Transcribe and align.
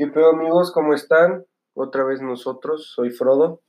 ¿Qué 0.00 0.06
pedo 0.06 0.30
amigos? 0.30 0.72
¿Cómo 0.72 0.94
están? 0.94 1.44
Otra 1.74 2.04
vez 2.04 2.22
nosotros, 2.22 2.90
soy 2.94 3.10
Frodo. 3.10 3.60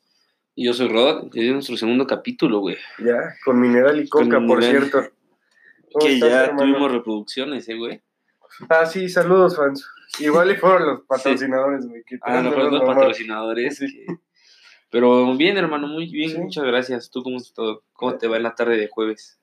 Y 0.56 0.66
yo 0.68 0.74
soy 0.74 0.88
Rod, 0.88 1.28
es 1.34 1.52
nuestro 1.52 1.76
segundo 1.76 2.08
capítulo, 2.08 2.60
güey. 2.60 2.78
Ya, 3.00 3.36
con 3.44 3.60
mineral 3.60 4.00
y 4.00 4.08
coca, 4.08 4.40
por 4.40 4.60
mineral. 4.60 4.90
cierto. 4.90 5.10
¿Cómo 5.92 6.06
Que 6.06 6.14
estás, 6.14 6.30
ya 6.30 6.44
hermano? 6.46 6.62
tuvimos 6.72 6.90
reproducciones, 6.94 7.68
eh, 7.68 7.76
güey. 7.76 8.02
Ah, 8.70 8.86
sí, 8.86 9.10
saludos, 9.10 9.58
fans. 9.58 9.86
Igual 10.20 10.52
y 10.52 10.56
fueron 10.56 10.86
los 10.88 11.02
patrocinadores, 11.06 11.86
güey. 11.86 12.02
Ah, 12.22 12.42
no, 12.42 12.54
fueron 12.54 12.76
los 12.76 12.84
patrocinadores. 12.86 13.76
Sí. 13.76 13.88
que- 13.88 14.16
Pero 14.90 15.36
bien, 15.36 15.58
hermano, 15.58 15.88
muy 15.88 16.10
bien, 16.10 16.30
Sí. 16.30 16.38
muchas 16.38 16.64
gracias. 16.64 17.12
¿Tú 17.12 17.24
cómo, 17.24 17.36
estás 17.36 17.56
todo? 17.56 17.84
cómo 17.92 18.18
te 18.18 18.30
va 18.30 18.38
en 18.38 18.44
la 18.44 18.56
tarde 18.56 18.78
de 18.78 18.88
jueves? 18.88 19.38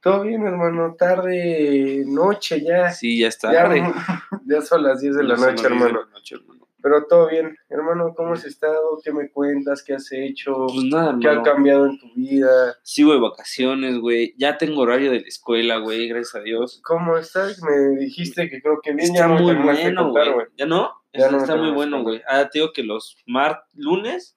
Todo 0.00 0.22
bien, 0.22 0.46
hermano. 0.46 0.94
Tarde, 0.98 2.04
noche 2.06 2.60
ya. 2.62 2.90
Sí, 2.90 3.18
ya 3.20 3.28
está. 3.28 3.52
Ya, 3.52 3.62
tarde. 3.62 3.82
ya 4.46 4.60
son 4.60 4.82
las 4.82 5.00
10 5.00 5.16
de 5.16 5.22
la 5.24 5.36
noche, 5.36 5.46
las 5.46 5.54
diez 5.54 5.62
de 5.62 5.68
hermano. 5.68 6.00
la 6.00 6.10
noche, 6.12 6.34
hermano. 6.34 6.68
Pero 6.84 7.06
todo 7.06 7.30
bien. 7.30 7.56
Hermano, 7.70 8.12
¿cómo 8.14 8.34
has 8.34 8.44
estado? 8.44 9.00
¿Qué 9.02 9.10
me 9.10 9.30
cuentas? 9.30 9.82
¿Qué 9.82 9.94
has 9.94 10.12
hecho? 10.12 10.66
Pues 10.66 10.84
nada, 10.84 11.16
¿Qué 11.18 11.28
ha 11.30 11.42
cambiado 11.42 11.86
en 11.86 11.98
tu 11.98 12.12
vida? 12.14 12.76
Sigo 12.82 13.14
de 13.14 13.20
vacaciones, 13.20 13.96
güey. 13.98 14.34
Ya 14.36 14.58
tengo 14.58 14.82
horario 14.82 15.10
de 15.10 15.22
la 15.22 15.26
escuela, 15.26 15.78
güey, 15.78 16.06
gracias 16.08 16.34
a 16.34 16.40
Dios. 16.40 16.82
¿Cómo 16.84 17.16
estás? 17.16 17.62
Me 17.62 17.96
dijiste 17.96 18.50
que 18.50 18.60
creo 18.60 18.80
que 18.82 18.92
bien 18.92 19.06
Está 19.06 19.20
ya 19.20 19.28
no 19.28 19.40
muy 19.40 19.54
bueno, 19.54 20.10
güey. 20.10 20.46
¿Ya 20.58 20.66
no? 20.66 20.92
Ya 21.14 21.20
está 21.20 21.30
no 21.30 21.36
me 21.38 21.42
está 21.42 21.56
muy 21.56 21.70
bueno, 21.70 22.02
güey. 22.02 22.20
Ah, 22.28 22.50
te 22.50 22.58
digo 22.58 22.74
que 22.74 22.82
los 22.82 23.16
mar 23.26 23.64
lunes 23.72 24.36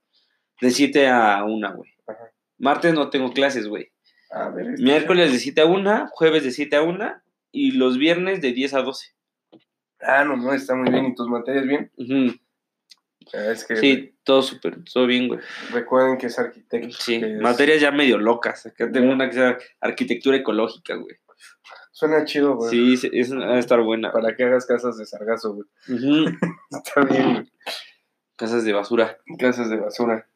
de 0.61 0.71
7 0.71 1.05
a 1.09 1.43
1, 1.43 1.75
güey. 1.75 1.91
Ajá. 2.07 2.31
Martes 2.57 2.93
no 2.93 3.09
tengo 3.09 3.33
clases, 3.33 3.67
güey. 3.67 3.91
A 4.31 4.49
ver, 4.49 4.69
este- 4.71 4.83
Miércoles 4.83 5.31
de 5.31 5.39
7 5.39 5.61
a 5.61 5.65
1, 5.65 6.07
jueves 6.11 6.43
de 6.43 6.51
7 6.51 6.75
a 6.75 6.81
1 6.81 7.15
y 7.51 7.71
los 7.71 7.97
viernes 7.97 8.41
de 8.41 8.51
10 8.53 8.73
a 8.73 8.81
12. 8.81 9.13
Ah, 10.01 10.23
no, 10.23 10.37
no, 10.37 10.53
está 10.53 10.75
muy 10.75 10.89
bien. 10.91 11.05
¿Y 11.05 11.15
tus 11.15 11.27
materias 11.27 11.65
bien? 11.65 11.91
Ujú. 11.97 12.35
Ah, 13.33 13.51
Es 13.51 13.65
que 13.65 13.75
Sí, 13.77 14.15
todo 14.23 14.41
súper, 14.41 14.77
todo 14.85 15.05
bien, 15.07 15.27
güey. 15.27 15.39
recuerden 15.71 16.17
que 16.17 16.27
es 16.27 16.37
arquitecto. 16.39 16.95
Sí, 16.99 17.19
que 17.19 17.35
es- 17.35 17.41
materias 17.41 17.81
ya 17.81 17.91
medio 17.91 18.17
locas. 18.17 18.65
Acá 18.65 18.89
tengo 18.91 19.11
una 19.11 19.27
que 19.27 19.33
se 19.33 19.39
llama 19.41 19.57
arquitectura 19.81 20.37
ecológica, 20.37 20.95
güey. 20.95 21.15
Suena 21.91 22.23
chido, 22.25 22.55
güey. 22.55 22.69
Sí, 22.95 23.09
es, 23.11 23.33
va 23.35 23.55
a 23.55 23.59
estar 23.59 23.81
buena. 23.81 24.11
Para 24.11 24.35
que 24.35 24.43
hagas 24.43 24.65
casas 24.67 24.97
de 24.97 25.05
sargazo, 25.05 25.53
güey. 25.55 25.67
Ujú. 25.89 26.25
Está 26.71 27.01
bien, 27.01 27.33
güey. 27.33 27.51
Casas 28.35 28.63
de 28.65 28.73
basura. 28.73 29.17
Casas 29.39 29.69
de 29.71 29.77
basura. 29.77 30.27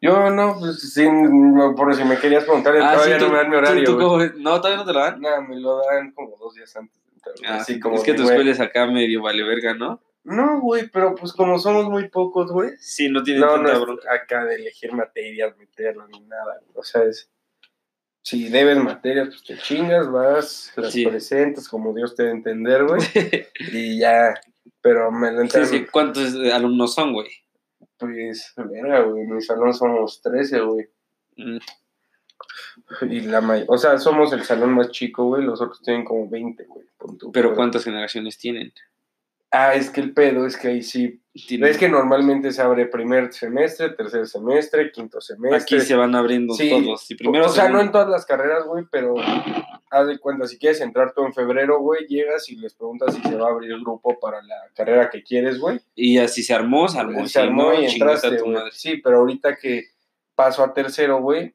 Yo 0.00 0.30
no, 0.30 0.56
pues 0.58 0.92
sí, 0.92 1.06
no, 1.10 1.74
por 1.74 1.94
si 1.94 2.04
me 2.04 2.18
querías 2.18 2.44
preguntar, 2.44 2.76
Ah, 2.76 2.94
todavía 2.94 3.18
sí, 3.18 3.24
no 3.24 3.30
me 3.30 3.38
dan 3.38 3.50
mi 3.50 3.56
horario, 3.56 3.84
tú? 3.84 3.98
No, 4.38 4.60
todavía 4.60 4.76
no 4.78 4.84
te 4.84 4.92
lo 4.92 5.00
dan. 5.00 5.20
Nada, 5.20 5.40
me 5.40 5.56
lo 5.58 5.78
dan 5.84 6.12
como 6.12 6.36
dos 6.36 6.54
días 6.54 6.74
antes. 6.76 7.00
de 7.04 7.12
entrar, 7.14 7.34
güey. 7.38 7.50
Ah, 7.50 7.56
Así 7.56 7.74
sí, 7.74 7.80
como 7.80 7.96
es 7.96 8.02
que 8.02 8.14
tu 8.14 8.22
escuela 8.24 8.50
es 8.50 8.60
acá 8.60 8.86
medio 8.86 9.22
vale 9.22 9.42
verga, 9.44 9.74
¿no? 9.74 10.02
No, 10.24 10.60
güey, 10.60 10.88
pero 10.90 11.14
pues 11.14 11.32
como 11.32 11.58
somos 11.58 11.88
muy 11.88 12.08
pocos, 12.08 12.50
güey. 12.50 12.70
Sí, 12.78 13.08
no 13.08 13.22
tiene 13.22 13.40
No, 13.40 13.56
no 13.58 13.64
tanta 13.64 13.78
bronca. 13.78 14.12
acá 14.14 14.44
de 14.44 14.56
elegir 14.56 14.92
materias, 14.92 15.56
meterlas 15.58 16.08
ni 16.10 16.20
nada. 16.20 16.60
güey. 16.60 16.72
O 16.74 16.82
sea, 16.82 17.02
es. 17.04 17.30
Si 18.22 18.48
debes 18.48 18.78
materias, 18.78 19.28
pues 19.28 19.44
te 19.44 19.58
chingas, 19.58 20.10
vas, 20.10 20.72
las 20.76 20.92
Sí. 20.92 21.06
presentas 21.06 21.68
como 21.68 21.92
Dios 21.92 22.14
te 22.14 22.26
a 22.26 22.30
entender, 22.30 22.84
güey. 22.84 23.00
y 23.72 23.98
ya. 23.98 24.34
Pero 24.80 25.10
me 25.10 25.30
lo 25.30 25.46
Sí, 25.46 25.64
sí, 25.66 25.86
¿Cuántos 25.90 26.34
alumnos 26.52 26.94
son, 26.94 27.12
güey? 27.12 27.28
Pues, 27.98 28.52
verga, 28.56 29.02
güey. 29.02 29.22
En 29.22 29.34
mi 29.34 29.42
salón 29.42 29.72
somos 29.74 30.20
13, 30.22 30.60
güey. 30.60 30.86
Mm, 31.36 31.58
Y 33.10 33.20
la 33.22 33.40
may- 33.40 33.64
O 33.68 33.78
sea, 33.78 33.98
somos 33.98 34.32
el 34.32 34.42
salón 34.42 34.70
más 34.74 34.90
chico, 34.90 35.24
güey. 35.26 35.44
Los 35.44 35.60
otros 35.60 35.80
tienen 35.82 36.04
como 36.04 36.28
20, 36.28 36.64
güey. 36.64 36.86
Pero 37.32 37.54
¿cuántas 37.54 37.84
generaciones 37.84 38.38
tienen? 38.38 38.72
Ah, 39.56 39.72
es 39.74 39.88
que 39.88 40.00
el 40.00 40.12
pedo 40.12 40.46
es 40.46 40.56
que 40.56 40.66
ahí 40.66 40.82
sí. 40.82 41.20
Tienen- 41.46 41.68
Es 41.68 41.78
que 41.78 41.88
normalmente 41.88 42.50
se 42.50 42.60
abre 42.60 42.86
primer 42.86 43.32
semestre, 43.32 43.90
tercer 43.90 44.26
semestre, 44.26 44.90
quinto 44.90 45.20
semestre. 45.20 45.76
Aquí 45.78 45.80
se 45.80 45.94
van 45.94 46.14
abriendo 46.16 46.54
Sí, 46.54 46.68
todos. 46.70 47.08
Y 47.08 47.14
primero 47.14 47.46
o 47.46 47.48
sea, 47.48 47.68
no 47.68 47.80
en 47.80 47.92
todas 47.92 48.08
las 48.08 48.26
carreras, 48.26 48.64
güey, 48.66 48.84
pero 48.90 49.14
haz 49.90 50.06
de 50.08 50.18
cuenta, 50.18 50.48
si 50.48 50.58
quieres 50.58 50.80
entrar 50.80 51.12
tú 51.12 51.24
en 51.24 51.32
febrero, 51.32 51.78
güey, 51.80 52.06
llegas 52.08 52.48
y 52.48 52.56
les 52.56 52.74
preguntas 52.74 53.14
si 53.14 53.20
se 53.22 53.36
va 53.36 53.46
a 53.46 53.50
abrir 53.52 53.70
el 53.70 53.80
grupo 53.80 54.18
para 54.18 54.42
la 54.42 54.56
carrera 54.74 55.08
que 55.08 55.22
quieres, 55.22 55.58
güey. 55.60 55.80
Y 55.94 56.18
así 56.18 56.42
se 56.42 56.52
armó, 56.54 56.88
se 56.88 56.98
armó. 56.98 57.26
Se 57.26 57.40
armó 57.40 57.62
no, 57.72 57.74
y 57.74 57.86
chingaste 57.86 58.26
entraste, 58.28 58.36
tu 58.38 58.46
madre. 58.48 58.70
Sí, 58.72 58.96
pero 58.98 59.18
ahorita 59.18 59.56
que 59.56 59.84
paso 60.34 60.64
a 60.64 60.74
tercero, 60.74 61.20
güey, 61.20 61.54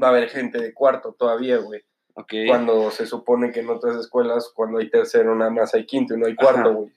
va 0.00 0.08
a 0.08 0.10
haber 0.10 0.28
gente 0.28 0.58
de 0.60 0.72
cuarto 0.74 1.12
todavía, 1.16 1.58
güey. 1.58 1.82
Ok. 2.20 2.32
Cuando 2.48 2.90
se 2.90 3.06
supone 3.06 3.50
que 3.52 3.60
en 3.60 3.70
otras 3.70 3.96
escuelas, 3.96 4.50
cuando 4.54 4.78
hay 4.78 4.90
tercero, 4.90 5.34
nada 5.34 5.50
más 5.50 5.74
hay 5.74 5.86
quinto 5.86 6.14
y 6.14 6.18
no 6.18 6.26
hay 6.26 6.34
cuarto, 6.34 6.74
güey. 6.74 6.92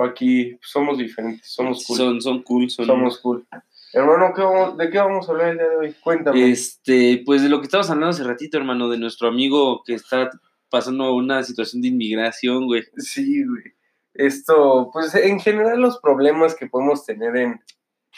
Aquí 0.00 0.56
pues, 0.56 0.70
somos 0.70 0.98
diferentes, 0.98 1.50
somos 1.50 1.84
cool. 1.86 1.96
Son, 1.96 2.20
son 2.20 2.42
cool, 2.42 2.68
son... 2.70 2.86
Somos 2.86 3.18
cool. 3.20 3.46
Hermano, 3.94 4.32
¿qué 4.34 4.42
vamos- 4.42 4.76
¿de 4.76 4.90
qué 4.90 4.98
vamos 4.98 5.28
a 5.28 5.32
hablar 5.32 5.48
el 5.48 5.56
día 5.58 5.68
de 5.68 5.76
hoy? 5.76 5.94
Cuéntame. 6.04 6.50
Este, 6.50 7.22
pues 7.24 7.42
de 7.42 7.48
lo 7.48 7.58
que 7.60 7.64
estábamos 7.64 7.88
hablando 7.90 8.10
hace 8.10 8.22
ratito, 8.24 8.58
hermano, 8.58 8.88
de 8.90 8.98
nuestro 8.98 9.28
amigo 9.28 9.82
que 9.84 9.94
está 9.94 10.30
pasando 10.68 11.14
una 11.14 11.42
situación 11.42 11.80
de 11.80 11.88
inmigración, 11.88 12.66
güey. 12.66 12.84
Sí, 12.98 13.44
güey. 13.46 13.64
Esto, 14.12 14.90
pues 14.92 15.14
en 15.14 15.40
general 15.40 15.80
los 15.80 15.98
problemas 16.00 16.54
que 16.54 16.66
podemos 16.66 17.06
tener 17.06 17.36
en, 17.36 17.60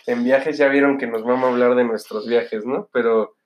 en 0.06 0.24
viajes, 0.24 0.58
ya 0.58 0.66
vieron 0.68 0.98
que 0.98 1.06
nos 1.06 1.22
vamos 1.22 1.44
a 1.44 1.52
hablar 1.52 1.76
de 1.76 1.84
nuestros 1.84 2.26
viajes, 2.26 2.66
¿no? 2.66 2.88
Pero, 2.92 3.36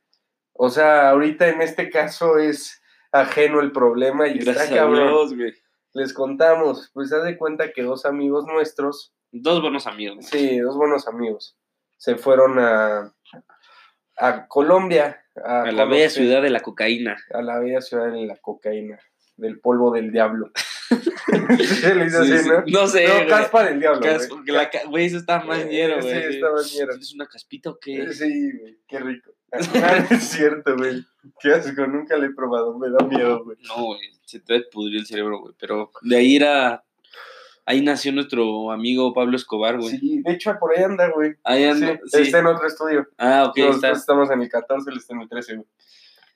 o 0.54 0.70
sea, 0.70 1.10
ahorita 1.10 1.48
en 1.48 1.60
este 1.60 1.90
caso 1.90 2.38
es 2.38 2.80
ajeno 3.12 3.60
el 3.60 3.70
problema 3.72 4.26
y 4.28 4.38
Gracias 4.38 4.64
está 4.64 4.74
a 4.74 4.78
cabrón. 4.78 5.06
Dios, 5.08 5.36
güey. 5.36 5.52
Les 5.92 6.12
contamos, 6.12 6.90
pues 6.92 7.12
haz 7.12 7.22
de 7.24 7.36
cuenta 7.38 7.70
que 7.72 7.82
dos 7.82 8.04
amigos 8.06 8.46
nuestros, 8.46 9.12
Dos 9.30 9.60
buenos 9.62 9.86
amigos. 9.86 10.26
sí, 10.26 10.58
dos 10.58 10.76
buenos 10.76 11.06
amigos, 11.06 11.56
se 11.98 12.16
fueron 12.16 12.58
a, 12.58 13.12
a 14.16 14.46
Colombia. 14.48 15.20
A, 15.44 15.62
A 15.62 15.72
la 15.72 15.84
bella 15.84 16.08
ciudad 16.10 16.42
de 16.42 16.50
la 16.50 16.60
cocaína. 16.60 17.16
A 17.32 17.42
la 17.42 17.58
bella 17.58 17.80
ciudad 17.80 18.10
de 18.12 18.24
la 18.26 18.36
cocaína, 18.36 18.98
del 19.36 19.58
polvo 19.60 19.92
del 19.92 20.10
diablo. 20.12 20.50
Se 21.58 21.94
le 21.94 22.10
Sí, 22.10 22.16
así, 22.16 22.38
sí. 22.38 22.48
¿no? 22.48 22.64
No 22.66 22.86
sé, 22.86 23.06
No, 23.08 23.14
güey. 23.14 23.26
caspa 23.28 23.64
del 23.64 23.80
diablo. 23.80 24.00
Cas- 24.00 24.28
güey. 24.28 24.44
que 24.44 24.52
la 24.52 24.70
ca- 24.70 24.84
Güey, 24.88 25.06
eso 25.06 25.16
está 25.18 25.40
más 25.44 25.58
Sí, 25.62 25.64
güey. 25.68 25.80
está 26.34 26.50
más. 26.52 26.72
¿Es 27.00 27.14
una 27.14 27.26
caspita 27.26 27.70
o 27.70 27.78
qué? 27.80 28.12
Sí, 28.12 28.52
güey, 28.58 28.78
qué 28.86 28.98
rico. 29.00 29.32
Es 30.10 30.28
cierto, 30.30 30.76
güey. 30.76 31.04
Qué 31.40 31.52
asco, 31.52 31.86
nunca 31.86 32.16
le 32.16 32.26
he 32.26 32.30
probado, 32.30 32.78
me 32.78 32.90
da 32.90 33.04
miedo, 33.06 33.44
güey. 33.44 33.56
No, 33.66 33.84
güey, 33.84 34.00
se 34.24 34.40
te 34.40 34.60
pudrir 34.72 35.00
el 35.00 35.06
cerebro, 35.06 35.40
güey. 35.40 35.54
Pero 35.58 35.90
de 36.02 36.16
ahí 36.16 36.36
era. 36.36 36.84
Ahí 37.66 37.80
nació 37.80 38.12
nuestro 38.12 38.70
amigo 38.70 39.14
Pablo 39.14 39.36
Escobar, 39.36 39.78
güey. 39.78 39.96
Sí, 39.96 40.20
de 40.22 40.32
hecho, 40.32 40.54
por 40.60 40.76
ahí 40.76 40.84
anda, 40.84 41.08
güey. 41.08 41.34
Ahí 41.44 41.64
anda. 41.64 41.94
Sí, 42.04 42.16
sí. 42.18 42.22
Está 42.22 42.40
en 42.40 42.46
otro 42.46 42.66
estudio. 42.66 43.08
Ah, 43.16 43.44
ok, 43.48 43.56
Nosotros 43.56 43.76
está. 43.76 43.90
estamos 43.92 44.30
en 44.30 44.42
el 44.42 44.48
14, 44.50 44.90
él 44.90 44.98
está 44.98 45.14
en 45.14 45.22
el 45.22 45.28
13, 45.30 45.56
güey. 45.56 45.68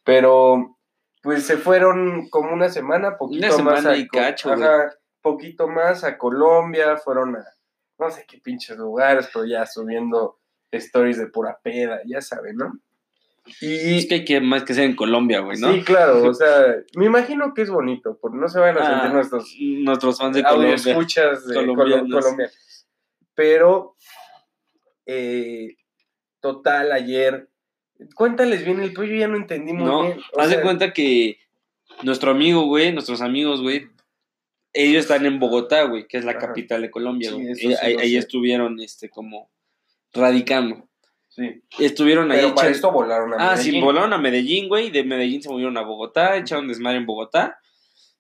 Pero, 0.05 0.79
pues 1.23 1.43
se 1.43 1.59
fueron 1.59 2.31
como 2.31 2.55
una 2.55 2.71
semana, 2.71 3.19
poquito 3.19 3.47
Una 3.47 3.49
más 3.49 3.56
semana 3.56 3.91
a 3.91 3.97
y 3.99 4.09
cacho. 4.09 4.50
Ajá, 4.50 4.95
poquito 5.21 5.69
más 5.69 6.03
a 6.03 6.17
Colombia, 6.17 6.97
fueron 6.97 7.37
a 7.37 7.45
no 7.99 8.11
sé 8.11 8.25
qué 8.27 8.39
pinches 8.39 8.77
lugares, 8.77 9.29
pero 9.33 9.45
ya 9.45 9.67
subiendo 9.67 10.39
stories 10.71 11.19
de 11.19 11.27
pura 11.27 11.59
peda, 11.62 12.00
ya 12.06 12.21
saben, 12.21 12.56
¿no? 12.56 12.79
Y 13.60 13.98
Es 13.98 14.06
que 14.06 14.14
hay 14.16 14.25
que 14.25 14.41
más 14.41 14.64
que 14.64 14.75
ser 14.75 14.84
en 14.84 14.97
Colombia, 14.97 15.41
güey, 15.41 15.59
¿no? 15.59 15.72
sí, 15.72 15.82
claro, 15.82 16.22
o 16.28 16.34
sea, 16.34 16.76
me 16.97 17.06
imagino 17.06 17.53
que 17.54 17.62
es 17.62 17.70
bonito, 17.70 18.19
porque 18.20 18.38
no 18.38 18.48
se 18.48 18.59
van 18.60 18.76
a 18.76 18.81
Ah, 18.81 18.91
sentir 19.00 19.12
nuestros 19.14 19.54
Nuestros 19.60 20.19
fans 20.19 20.36
de 20.36 20.42
Colombia. 20.42 20.75
escuchas 20.75 21.47
de. 21.47 21.54
Colombia. 21.54 22.50
Pero, 23.34 23.97
eh, 25.06 25.76
total, 26.41 26.92
ayer, 26.92 27.48
cuéntales 28.14 28.64
bien 28.64 28.81
el 28.81 28.92
pollo, 28.92 29.14
ya 29.14 29.28
no 29.28 29.37
entendí 29.37 29.72
muy 29.72 29.84
No, 29.84 30.03
bien. 30.04 30.19
o 30.32 30.41
haz 30.41 30.48
de 30.48 30.54
sea, 30.56 30.62
cuenta 30.64 30.92
que 30.92 31.38
nuestro 32.03 32.31
amigo, 32.31 32.66
güey, 32.66 32.92
nuestros 32.92 33.20
amigos, 33.22 33.62
güey, 33.62 33.87
ellos 34.72 35.03
están 35.03 35.25
en 35.26 35.38
Bogotá, 35.41 35.84
güey, 35.84 36.06
que 36.06 36.19
es 36.19 36.25
la 36.25 36.32
Ajá. 36.32 36.41
capital 36.48 36.82
de 36.82 36.91
Colombia, 36.91 37.31
Sí, 37.31 37.37
güey. 37.37 37.55
sí 37.55 37.75
ahí, 37.81 37.96
ahí 37.99 38.17
estuvieron, 38.17 38.78
este, 38.81 39.08
como 39.08 39.50
radicando. 40.12 40.88
Sí, 41.38 41.62
Estuvieron 41.79 42.32
ahí 42.32 42.38
pero 42.40 42.55
para 42.56 42.69
echan- 42.69 42.75
esto 42.75 42.90
volaron 42.90 43.32
a 43.32 43.52
Ah, 43.52 43.56
sí, 43.56 43.81
volaron 43.81 44.12
a 44.12 44.19
Medellín, 44.19 44.69
güey. 44.69 44.90
De 44.90 45.05
Medellín 45.05 45.40
se 45.40 45.49
movieron 45.49 45.76
a 45.76 45.82
Bogotá, 45.82 46.37
echaron 46.37 46.67
desmadre 46.67 46.99
en 46.99 47.06
Bogotá. 47.06 47.61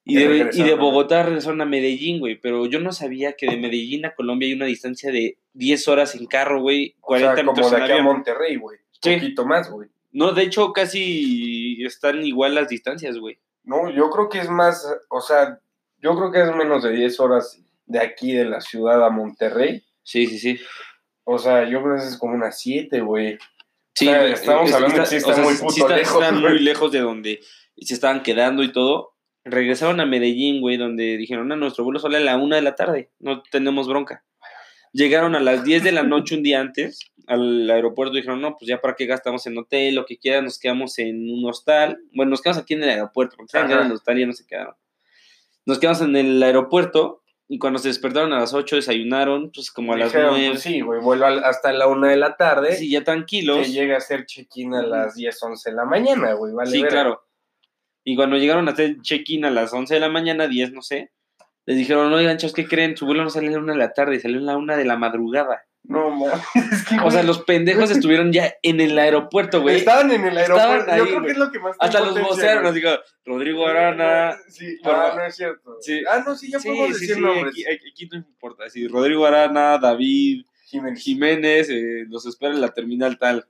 Y 0.04 0.14
de, 0.14 0.50
y 0.52 0.62
de 0.62 0.74
Bogotá 0.74 1.24
regresaron 1.24 1.60
a 1.60 1.64
Medellín, 1.64 2.20
güey. 2.20 2.40
Pero 2.40 2.66
yo 2.66 2.78
no 2.78 2.92
sabía 2.92 3.32
que 3.32 3.46
de 3.50 3.56
Medellín 3.56 4.06
a 4.06 4.14
Colombia 4.14 4.46
hay 4.46 4.52
una 4.54 4.66
distancia 4.66 5.10
de 5.10 5.36
10 5.52 5.88
horas 5.88 6.14
en 6.14 6.26
carro, 6.26 6.60
güey. 6.62 6.94
O 7.00 7.18
sea, 7.18 7.34
40 7.34 7.44
como 7.44 7.70
de 7.70 7.82
aquí 7.82 7.92
a. 7.92 8.02
Monterrey, 8.04 8.54
güey. 8.56 8.78
Sí. 9.02 9.14
poquito 9.14 9.44
más, 9.44 9.68
güey. 9.68 9.88
No, 10.12 10.32
de 10.32 10.44
hecho, 10.44 10.72
casi 10.72 11.84
están 11.84 12.24
igual 12.24 12.54
las 12.54 12.68
distancias, 12.68 13.18
güey. 13.18 13.38
No, 13.64 13.90
yo 13.90 14.10
creo 14.10 14.28
que 14.28 14.38
es 14.38 14.48
más, 14.48 14.86
o 15.10 15.20
sea, 15.20 15.58
yo 16.00 16.16
creo 16.16 16.30
que 16.30 16.42
es 16.42 16.54
menos 16.54 16.84
de 16.84 16.92
10 16.92 17.18
horas 17.18 17.60
de 17.84 17.98
aquí 17.98 18.32
de 18.32 18.44
la 18.44 18.60
ciudad 18.60 19.04
a 19.04 19.10
Monterrey. 19.10 19.82
Sí, 20.04 20.26
sí, 20.26 20.38
sí. 20.38 20.58
O 21.30 21.38
sea, 21.38 21.68
yo 21.68 21.82
creo 21.82 21.96
que 21.96 22.02
es 22.04 22.16
como 22.16 22.34
unas 22.34 22.58
7, 22.58 23.00
güey. 23.02 23.36
Sí, 23.94 24.08
O 24.08 24.12
sea, 24.12 24.26
estamos 24.28 24.68
es- 24.70 24.74
hablando 24.74 24.96
de 24.96 25.02
que 25.02 25.06
sí 25.08 25.16
está 25.16 25.36
muy 25.42 25.54
puto 25.54 25.70
sí 25.72 25.80
está- 25.80 25.96
lejos, 25.96 26.22
están 26.22 26.40
muy 26.40 26.58
lejos 26.60 26.90
de 26.92 27.00
donde 27.00 27.40
se 27.76 27.94
estaban 27.94 28.22
quedando 28.22 28.62
y 28.62 28.72
todo. 28.72 29.14
regresaron 29.44 29.98
a 30.00 30.04
Medellín, 30.04 30.60
güey, 30.60 30.76
donde 30.76 31.16
dijeron, 31.16 31.48
no, 31.48 31.56
nuestro 31.56 31.82
vuelo 31.82 31.98
sale 32.00 32.18
a 32.18 32.20
la 32.20 32.36
una 32.36 32.56
de 32.56 32.62
la 32.62 32.74
tarde, 32.74 33.10
no 33.18 33.42
tenemos 33.50 33.88
bronca. 33.88 34.22
Llegaron 34.92 35.34
a 35.34 35.40
las 35.40 35.64
10 35.64 35.82
de 35.82 35.92
la 35.92 36.02
noche 36.02 36.34
un 36.34 36.42
día 36.42 36.60
antes 36.60 37.12
al 37.26 37.70
aeropuerto 37.70 38.14
y 38.14 38.20
dijeron, 38.20 38.42
no, 38.42 38.56
pues 38.58 38.68
ya 38.68 38.78
para 38.80 38.94
qué 38.94 39.06
gastamos 39.06 39.46
en 39.46 39.56
hotel, 39.56 39.94
lo 39.94 40.04
que 40.04 40.18
quieran, 40.18 40.44
nos 40.44 40.58
quedamos 40.58 40.98
en 40.98 41.30
un 41.32 41.46
hostal. 41.48 41.98
Bueno, 42.12 42.30
nos 42.30 42.42
quedamos 42.42 42.62
aquí 42.62 42.74
en 42.74 42.82
el 42.82 42.90
aeropuerto, 42.90 43.36
porque 43.36 43.48
estaban 43.56 43.70
en 43.70 43.86
el 43.86 43.92
hostal 43.92 44.18
y 44.18 44.20
ya 44.20 44.26
no 44.26 44.32
se 44.34 44.46
quedaron. 44.46 44.74
Nos 45.64 45.78
quedamos 45.78 46.02
en 46.02 46.16
el 46.16 46.42
aeropuerto 46.42 47.22
y 47.50 47.58
cuando 47.58 47.78
se 47.78 47.88
despertaron 47.88 48.32
a 48.34 48.40
las 48.40 48.52
8 48.52 48.76
desayunaron, 48.76 49.50
pues 49.52 49.70
como 49.70 49.94
a 49.94 49.96
las 49.96 50.12
Dijeron, 50.12 50.32
9. 50.34 50.50
pues 50.50 50.62
sí, 50.62 50.80
güey, 50.82 51.00
vuelvo 51.00 51.24
hasta 51.24 51.72
la 51.72 51.86
una 51.86 52.10
de 52.10 52.16
la 52.18 52.36
tarde. 52.36 52.76
Sí, 52.76 52.90
ya 52.90 53.02
tranquilos. 53.02 53.66
Que 53.66 53.72
llega 53.72 53.94
a 53.94 53.98
hacer 53.98 54.26
check-in 54.26 54.74
a 54.74 54.82
las 54.82 55.14
10, 55.14 55.42
11 55.42 55.70
de 55.70 55.76
la 55.76 55.86
mañana, 55.86 56.34
güey, 56.34 56.52
vale. 56.52 56.70
sí, 56.70 56.82
verga. 56.82 56.94
claro. 56.94 57.24
Y 58.04 58.16
cuando 58.16 58.36
llegaron 58.36 58.68
a 58.68 58.72
hacer 58.72 59.00
check-in 59.00 59.46
a 59.46 59.50
las 59.50 59.72
11 59.72 59.94
de 59.94 60.00
la 60.00 60.10
mañana, 60.10 60.46
10, 60.46 60.72
no 60.72 60.82
sé, 60.82 61.10
les 61.64 61.76
dijeron, 61.76 62.12
oigan, 62.12 62.36
chavos, 62.36 62.54
¿qué 62.54 62.66
creen? 62.66 62.96
Su 62.96 63.06
vuelo 63.06 63.24
no 63.24 63.30
salió 63.30 63.48
a 63.50 63.52
la 63.52 63.58
una 63.58 63.72
de 63.72 63.78
la 63.78 63.92
tarde, 63.92 64.20
salió 64.20 64.38
a 64.38 64.42
la 64.42 64.56
una 64.56 64.76
de 64.76 64.84
la 64.84 64.96
madrugada. 64.96 65.67
No, 65.84 66.10
mames, 66.10 66.40
es 66.72 66.84
que, 66.84 66.96
O 67.02 67.10
sea, 67.10 67.22
los 67.22 67.42
pendejos 67.44 67.90
estuvieron 67.90 68.30
ya 68.32 68.52
en 68.62 68.80
el 68.80 68.98
aeropuerto, 68.98 69.62
güey. 69.62 69.76
Estaban 69.76 70.10
en 70.10 70.26
el 70.26 70.36
Estaban 70.36 70.60
aeropuerto. 70.82 70.92
ahí, 70.92 70.98
Yo 70.98 71.06
creo 71.06 71.22
que 71.22 71.30
es 71.32 71.38
lo 71.38 71.50
que 71.50 71.58
más 71.60 71.76
Hasta 71.78 72.00
los 72.00 72.20
vocearon, 72.20 72.62
nos 72.64 72.74
dijo, 72.74 72.90
Rodrigo 73.24 73.66
Arana. 73.66 74.36
Sí, 74.48 74.76
Por- 74.82 74.94
ah, 74.94 75.14
no 75.16 75.24
es 75.24 75.34
cierto. 75.36 75.76
Sí. 75.80 76.02
Ah, 76.10 76.22
no, 76.26 76.36
sí, 76.36 76.50
ya 76.50 76.58
Sí, 76.60 76.68
podemos 76.68 76.96
sí, 76.98 77.06
decir 77.06 77.22
nombres. 77.22 77.54
aquí, 77.54 77.64
aquí 77.90 78.08
no 78.12 78.18
importa. 78.18 78.64
Rodrigo 78.90 79.24
Arana, 79.26 79.78
David, 79.78 80.44
Jiménez. 80.66 81.02
Jiménez, 81.02 81.70
eh, 81.70 82.04
los 82.08 82.26
espera 82.26 82.52
en 82.52 82.60
la 82.60 82.74
terminal 82.74 83.18
tal. 83.18 83.48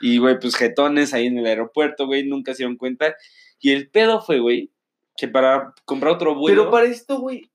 Y, 0.00 0.18
güey, 0.18 0.38
pues 0.38 0.54
jetones 0.54 1.12
ahí 1.12 1.26
en 1.26 1.38
el 1.38 1.46
aeropuerto, 1.46 2.06
güey, 2.06 2.24
nunca 2.24 2.52
se 2.52 2.58
dieron 2.58 2.76
cuenta. 2.76 3.16
Y 3.58 3.72
el 3.72 3.90
pedo 3.90 4.20
fue, 4.20 4.38
güey, 4.38 4.70
que 5.16 5.26
para 5.26 5.74
comprar 5.84 6.12
otro 6.12 6.36
vuelo. 6.36 6.62
Pero 6.62 6.70
para 6.70 6.86
esto, 6.86 7.18
güey, 7.18 7.50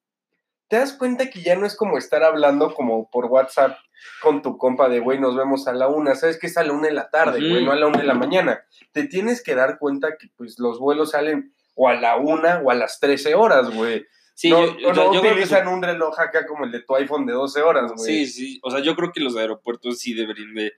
¿te 0.74 0.80
das 0.80 0.94
cuenta 0.94 1.30
que 1.30 1.44
ya 1.44 1.56
no 1.56 1.68
es 1.68 1.76
como 1.76 2.00
estar 2.00 2.24
hablando 2.24 2.74
como 2.74 3.08
por 3.12 3.26
WhatsApp 3.26 3.78
con 4.24 4.42
tu 4.42 4.58
compa 4.58 4.90
de, 4.90 5.00
güey, 5.02 5.20
nos 5.20 5.36
vemos 5.38 5.68
a 5.68 5.74
la 5.74 5.88
una? 5.88 6.16
¿Sabes 6.16 6.40
que 6.40 6.48
es 6.48 6.58
a 6.58 6.64
la 6.64 6.74
una 6.74 6.88
de 6.88 6.94
la 6.96 7.12
tarde, 7.12 7.38
güey, 7.48 7.64
no 7.64 7.72
a 7.72 7.76
la 7.76 7.86
una 7.86 8.00
de 8.00 8.08
la 8.08 8.16
mañana? 8.16 8.64
Te 8.92 9.04
tienes 9.04 9.44
que 9.44 9.54
dar 9.54 9.78
cuenta 9.78 10.18
que, 10.18 10.30
pues, 10.36 10.58
los 10.58 10.80
vuelos 10.80 11.12
salen 11.12 11.54
o 11.76 11.88
a 11.90 11.94
la 11.94 12.16
una 12.18 12.60
o 12.66 12.72
a 12.72 12.74
las 12.74 13.00
13 13.00 13.36
horas, 13.36 13.70
güey. 13.70 14.04
sí, 14.34 14.50
no, 14.50 14.66
yo, 14.66 14.78
yo- 14.80 14.88
o 14.90 14.94
no 14.94 15.04
yo 15.04 15.10
creo 15.10 15.22
que 15.22 15.28
utilizan 15.44 15.68
un 15.68 15.84
reloj 15.84 16.20
acá 16.20 16.48
como 16.48 16.66
el 16.66 16.72
de 16.72 16.80
tu 16.82 16.96
iPhone 16.96 17.28
de 17.28 17.34
12 17.34 17.62
horas, 17.62 17.92
güey. 17.96 18.26
Sí, 18.26 18.28
sí. 18.28 18.60
O 18.64 18.72
sea, 18.72 18.80
yo 18.80 18.96
creo 18.96 19.12
que 19.14 19.20
los 19.22 19.38
aeropuertos 19.38 20.00
sí 20.00 20.16
deberían 20.16 20.56
de. 20.56 20.74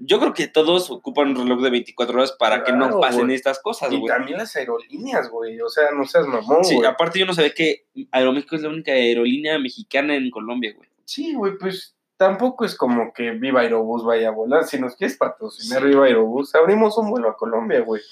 Yo 0.00 0.20
creo 0.20 0.32
que 0.32 0.46
todos 0.46 0.90
ocupan 0.90 1.30
un 1.30 1.36
reloj 1.36 1.60
de 1.62 1.70
24 1.70 2.16
horas 2.16 2.32
para 2.38 2.62
que 2.62 2.72
no 2.72 3.00
pasen 3.00 3.30
estas 3.30 3.60
cosas, 3.60 3.92
Y 3.92 3.96
güey. 3.98 4.12
también 4.12 4.38
las 4.38 4.54
aerolíneas, 4.54 5.28
güey. 5.30 5.60
O 5.60 5.68
sea, 5.68 5.90
no 5.90 6.04
seas 6.06 6.26
mamón, 6.26 6.64
Sí, 6.64 6.78
aparte 6.84 7.18
yo 7.18 7.26
no 7.26 7.34
sabía 7.34 7.52
que 7.52 7.86
Aeroméxico 8.12 8.56
es 8.56 8.62
la 8.62 8.68
única 8.68 8.92
aerolínea 8.92 9.58
mexicana 9.58 10.14
en 10.14 10.30
Colombia, 10.30 10.72
güey. 10.76 10.88
Sí, 11.04 11.34
güey, 11.34 11.58
pues 11.58 11.96
tampoco 12.16 12.64
es 12.64 12.76
como 12.76 13.12
que 13.12 13.30
Viva 13.32 13.60
Aerobús 13.62 14.04
vaya 14.04 14.28
a 14.28 14.32
volar. 14.32 14.64
Si 14.64 14.78
nos 14.78 14.94
quieres 14.94 15.16
patrocinar 15.16 15.82
Sí. 15.82 15.88
Viva 15.88 16.06
Aerobús, 16.06 16.54
abrimos 16.54 16.96
un 16.98 17.10
vuelo 17.10 17.30
a 17.30 17.36
Colombia, 17.36 17.80
güey. 17.80 18.02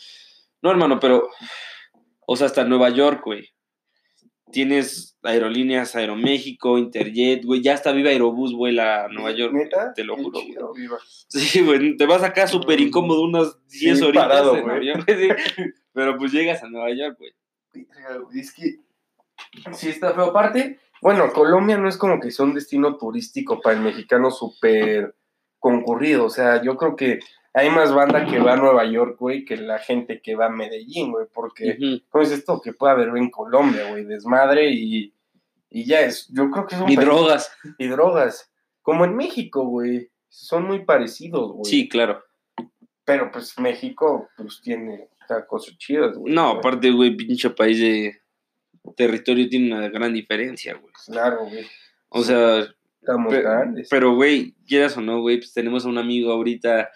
No, 0.62 0.70
hermano, 0.70 0.98
pero. 0.98 1.28
O 2.26 2.34
sea, 2.36 2.46
hasta 2.46 2.64
Nueva 2.64 2.90
York, 2.90 3.22
güey. 3.24 3.48
Tienes 4.52 5.18
aerolíneas 5.22 5.96
Aeroméxico, 5.96 6.78
Interjet, 6.78 7.44
güey. 7.44 7.62
Ya 7.62 7.74
hasta 7.74 7.92
Viva 7.92 8.10
Aerobús 8.10 8.54
vuela 8.54 9.04
a 9.04 9.08
Nueva 9.08 9.32
York. 9.32 9.52
¿Neta? 9.52 9.92
te 9.94 10.04
lo 10.04 10.16
juro, 10.16 10.40
chido, 10.40 10.72
Viva. 10.72 10.98
Sí, 11.28 11.62
güey. 11.62 11.96
Te 11.96 12.06
vas 12.06 12.22
acá 12.22 12.46
súper 12.46 12.80
incómodo 12.80 13.22
unas 13.22 13.58
10 13.68 13.98
Sí, 13.98 14.04
horitas 14.04 14.26
parado, 14.28 14.56
en 14.56 14.62
güey. 14.62 14.76
avión, 14.76 15.04
güey, 15.06 15.18
sí. 15.18 15.34
Pero 15.92 16.16
pues 16.16 16.32
llegas 16.32 16.62
a 16.62 16.68
Nueva 16.68 16.90
York, 16.94 17.18
güey. 17.18 17.32
Güey, 17.74 18.40
Es 18.40 18.52
que 18.54 18.76
sí 19.72 19.88
está 19.88 20.14
feo. 20.14 20.26
Aparte, 20.26 20.78
bueno, 21.02 21.32
Colombia 21.32 21.76
no 21.76 21.88
es 21.88 21.96
como 21.96 22.20
que 22.20 22.30
sea 22.30 22.44
un 22.46 22.54
destino 22.54 22.96
turístico 22.96 23.60
para 23.60 23.76
el 23.76 23.82
mexicano 23.82 24.30
súper 24.30 25.16
concurrido. 25.58 26.24
O 26.24 26.30
sea, 26.30 26.62
yo 26.62 26.76
creo 26.76 26.94
que 26.94 27.18
hay 27.58 27.70
más 27.70 27.92
banda 27.94 28.26
que 28.26 28.38
va 28.38 28.52
a 28.52 28.56
Nueva 28.56 28.84
York, 28.84 29.16
güey, 29.18 29.44
que 29.44 29.56
la 29.56 29.78
gente 29.78 30.20
que 30.20 30.34
va 30.36 30.46
a 30.46 30.50
Medellín, 30.50 31.10
güey, 31.10 31.26
porque... 31.32 31.76
Ujú. 31.80 32.02
¿Cómo 32.10 32.22
es 32.22 32.30
esto? 32.30 32.60
Que 32.60 32.72
puede 32.74 32.92
haber 32.92 33.08
en 33.16 33.30
Colombia, 33.30 33.88
güey, 33.88 34.04
desmadre 34.04 34.70
y, 34.70 35.12
y 35.70 35.84
ya 35.86 36.00
es, 36.02 36.28
yo 36.32 36.50
creo 36.50 36.66
que 36.66 36.74
es 36.74 36.80
un 36.82 36.90
Y 36.90 36.96
país- 36.96 37.06
drogas. 37.08 37.50
y 37.78 37.86
drogas, 37.88 38.52
como 38.82 39.04
en 39.06 39.16
México, 39.16 39.64
güey, 39.66 40.10
son 40.28 40.64
muy 40.64 40.84
parecidos, 40.84 41.52
güey. 41.52 41.64
Sí, 41.64 41.88
claro. 41.88 42.22
Pero 43.04 43.30
pues 43.32 43.58
México, 43.58 44.28
pues 44.36 44.60
tiene 44.60 45.08
o 45.24 45.26
sea, 45.26 45.46
cosas 45.46 45.78
chidas, 45.78 46.16
güey. 46.16 46.34
No, 46.34 46.48
güey. 46.48 46.58
aparte, 46.58 46.90
güey, 46.90 47.16
pinche 47.16 47.48
país 47.50 47.80
de 47.80 48.20
territorio 48.96 49.48
tiene 49.48 49.74
una 49.74 49.88
gran 49.88 50.12
diferencia, 50.12 50.74
güey. 50.74 50.92
Claro, 51.06 51.46
güey, 51.46 51.64
O 52.08 52.22
sea, 52.22 52.66
estamos 53.00 53.32
Pe- 53.34 53.40
grandes. 53.42 53.88
Pero, 53.90 54.14
güey, 54.14 54.54
quieras 54.66 54.96
o 54.96 55.00
no, 55.00 55.20
güey, 55.20 55.38
pues 55.38 55.52
tenemos 55.52 55.84
a 55.84 55.88
un 55.88 55.98
amigo 55.98 56.30
ahorita 56.32 56.90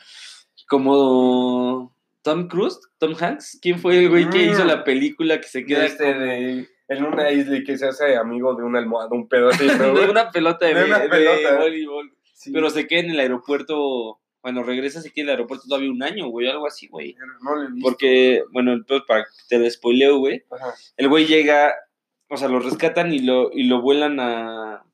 como 0.71 1.95
Tom 2.23 2.49
Cruise, 2.49 2.79
Tom 2.99 3.15
Hanks. 3.19 3.59
¿Quién 3.61 3.79
fue 3.79 3.99
el 3.99 4.09
güey 4.09 4.29
que 4.31 4.47
Mm. 4.47 4.51
hizo 4.53 4.65
la 4.65 4.85
película 4.85 5.41
que 5.41 5.49
se 5.49 5.65
queda 5.67 5.85
este 5.87 6.15
de, 6.15 6.69
en 6.89 7.05
una 7.05 7.31
isla 7.31 7.57
y 7.59 7.65
que 7.65 7.77
se 7.77 7.87
hace 7.89 8.17
amigo 8.17 8.55
de 8.55 8.63
una 8.65 8.79
almohada, 8.79 9.11
un 9.13 9.29
pedacito, 9.29 9.65
de 9.95 10.11
una 10.11 10.31
pelota 10.31 10.67
de, 10.67 10.75
De 10.75 10.85
una 10.85 10.99
de 11.01 11.09
pelota. 11.09 11.59
voleibol? 11.59 12.13
Sí, 12.35 12.53
Pero 12.53 12.71
se 12.71 12.87
queda 12.87 13.01
en 13.01 13.11
el 13.11 13.21
aeropuerto, 13.21 14.19
cuando 14.41 14.63
regresa 14.63 15.03
se 15.03 15.11
queda 15.13 15.25
en 15.25 15.29
el 15.29 15.35
aeropuerto 15.37 15.67
todavía 15.69 15.91
un 15.91 16.03
año, 16.03 16.29
güey, 16.29 16.49
algo 16.49 16.67
así, 16.67 16.87
güey. 16.89 17.15
pero 17.19 17.33
no 17.43 17.57
le 17.57 17.69
he 17.69 17.73
visto. 17.73 17.89
Porque, 17.91 18.43
bueno, 18.53 18.73
entonces 18.73 19.05
para 19.07 19.25
que 19.25 19.29
te 19.49 19.59
lo 19.59 19.69
spoileo, 19.71 20.19
güey, 20.19 20.43
Ajá. 20.51 20.73
el 20.97 21.09
güey 21.09 21.27
llega, 21.27 21.75
o 22.29 22.37
sea, 22.37 22.49
lo 22.49 22.61
rescatan 22.61 23.13
y 23.13 23.19
lo, 23.21 23.51
y 23.53 23.65
lo 23.65 23.83
vuelan 23.83 24.19
a, 24.21 24.85